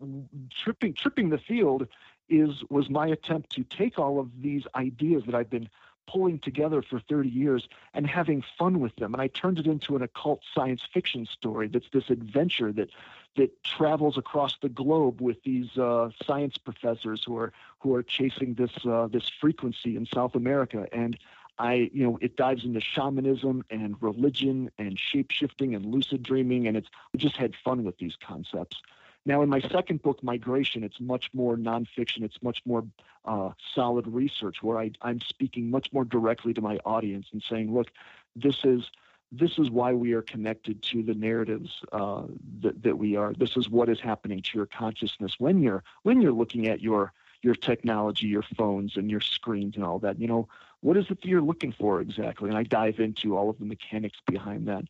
[0.64, 1.88] tripping tripping the field
[2.30, 5.70] is was my attempt to take all of these ideas that I've been
[6.12, 9.14] pulling together for 30 years and having fun with them.
[9.14, 12.90] And I turned it into an occult science fiction story that's this adventure that
[13.36, 18.56] that travels across the globe with these uh, science professors who are who are chasing
[18.56, 20.88] this uh, this frequency in South America.
[20.92, 21.18] And
[21.60, 26.68] I, you know, it dives into shamanism and religion and shape shifting and lucid dreaming,
[26.68, 28.82] and it's I just had fun with these concepts.
[29.26, 32.24] Now, in my second book, Migration, it's much more nonfiction.
[32.24, 32.86] It's much more
[33.26, 37.74] uh, solid research, where I, I'm speaking much more directly to my audience and saying,
[37.74, 37.92] "Look,
[38.36, 38.90] this is
[39.32, 42.24] this is why we are connected to the narratives uh,
[42.62, 43.34] that that we are.
[43.34, 47.14] This is what is happening to your consciousness when you're when you're looking at your
[47.42, 50.20] your technology, your phones, and your screens and all that.
[50.20, 50.48] You know,
[50.82, 52.50] what is it that you're looking for exactly?
[52.50, 54.86] And I dive into all of the mechanics behind that.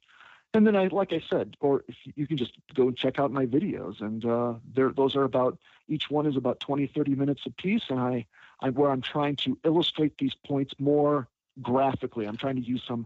[0.54, 3.32] And then I, like I said, or if you can just go and check out
[3.32, 7.42] my videos, and uh, there, those are about each one is about 20, 30 minutes
[7.46, 8.26] a piece, and I,
[8.60, 11.28] I, where I'm trying to illustrate these points more
[11.62, 12.26] graphically.
[12.26, 13.06] I'm trying to use some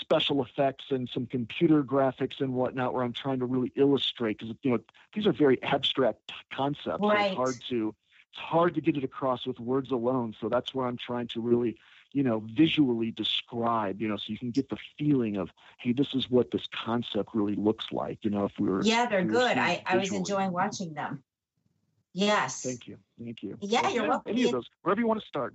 [0.00, 4.54] special effects and some computer graphics and whatnot, where I'm trying to really illustrate because
[4.62, 4.78] you know
[5.14, 7.00] these are very abstract concepts.
[7.00, 7.28] so Right.
[7.28, 7.94] It's hard to
[8.32, 10.34] it's hard to get it across with words alone.
[10.40, 11.76] So that's where I'm trying to really
[12.12, 16.14] you know visually describe you know so you can get the feeling of hey this
[16.14, 19.28] is what this concept really looks like you know if we were Yeah, they're we
[19.28, 19.58] were good.
[19.58, 21.22] I, I was enjoying watching them.
[22.14, 22.62] Yes.
[22.62, 24.32] thank you thank you Yeah, you're welcome.
[24.32, 25.54] any of those wherever you want to start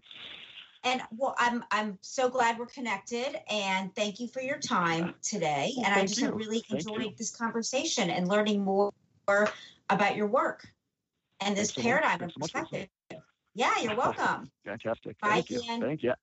[0.83, 5.11] And well, I'm I'm so glad we're connected, and thank you for your time uh,
[5.21, 5.73] today.
[5.75, 6.31] Well, and I just you.
[6.31, 8.91] really enjoyed this conversation and learning more
[9.89, 10.65] about your work
[11.41, 12.57] and this Thanks so paradigm and so Lisa.
[12.59, 12.87] perspective.
[13.55, 14.51] Yeah, you're welcome.
[14.65, 15.81] fantastic Bye, thank you Ian.
[15.81, 16.13] thank you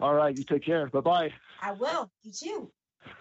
[0.00, 1.32] all right you take care bye bye
[1.62, 2.10] I will.
[2.22, 2.70] You too.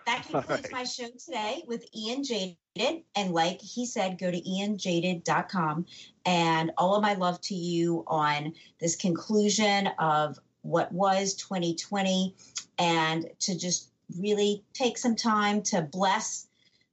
[0.06, 0.72] That concludes right.
[0.72, 3.04] my show today with Ian Jaydid.
[3.16, 5.86] And like he said, go to ianjaydid.com.
[6.26, 12.36] And all of my love to you on this conclusion of what was 2020
[12.80, 16.48] and to just really take some time to bless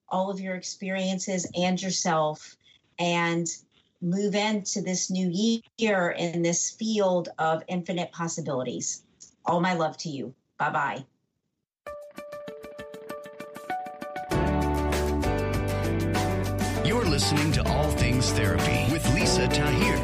[0.09, 2.57] all of your experiences and yourself
[2.99, 3.47] and
[4.03, 9.03] move into this new year in this field of infinite possibilities.
[9.45, 10.35] All my love to you.
[10.59, 11.05] Bye bye.
[16.85, 19.97] You're listening to All Things Therapy with Lisa Tahir,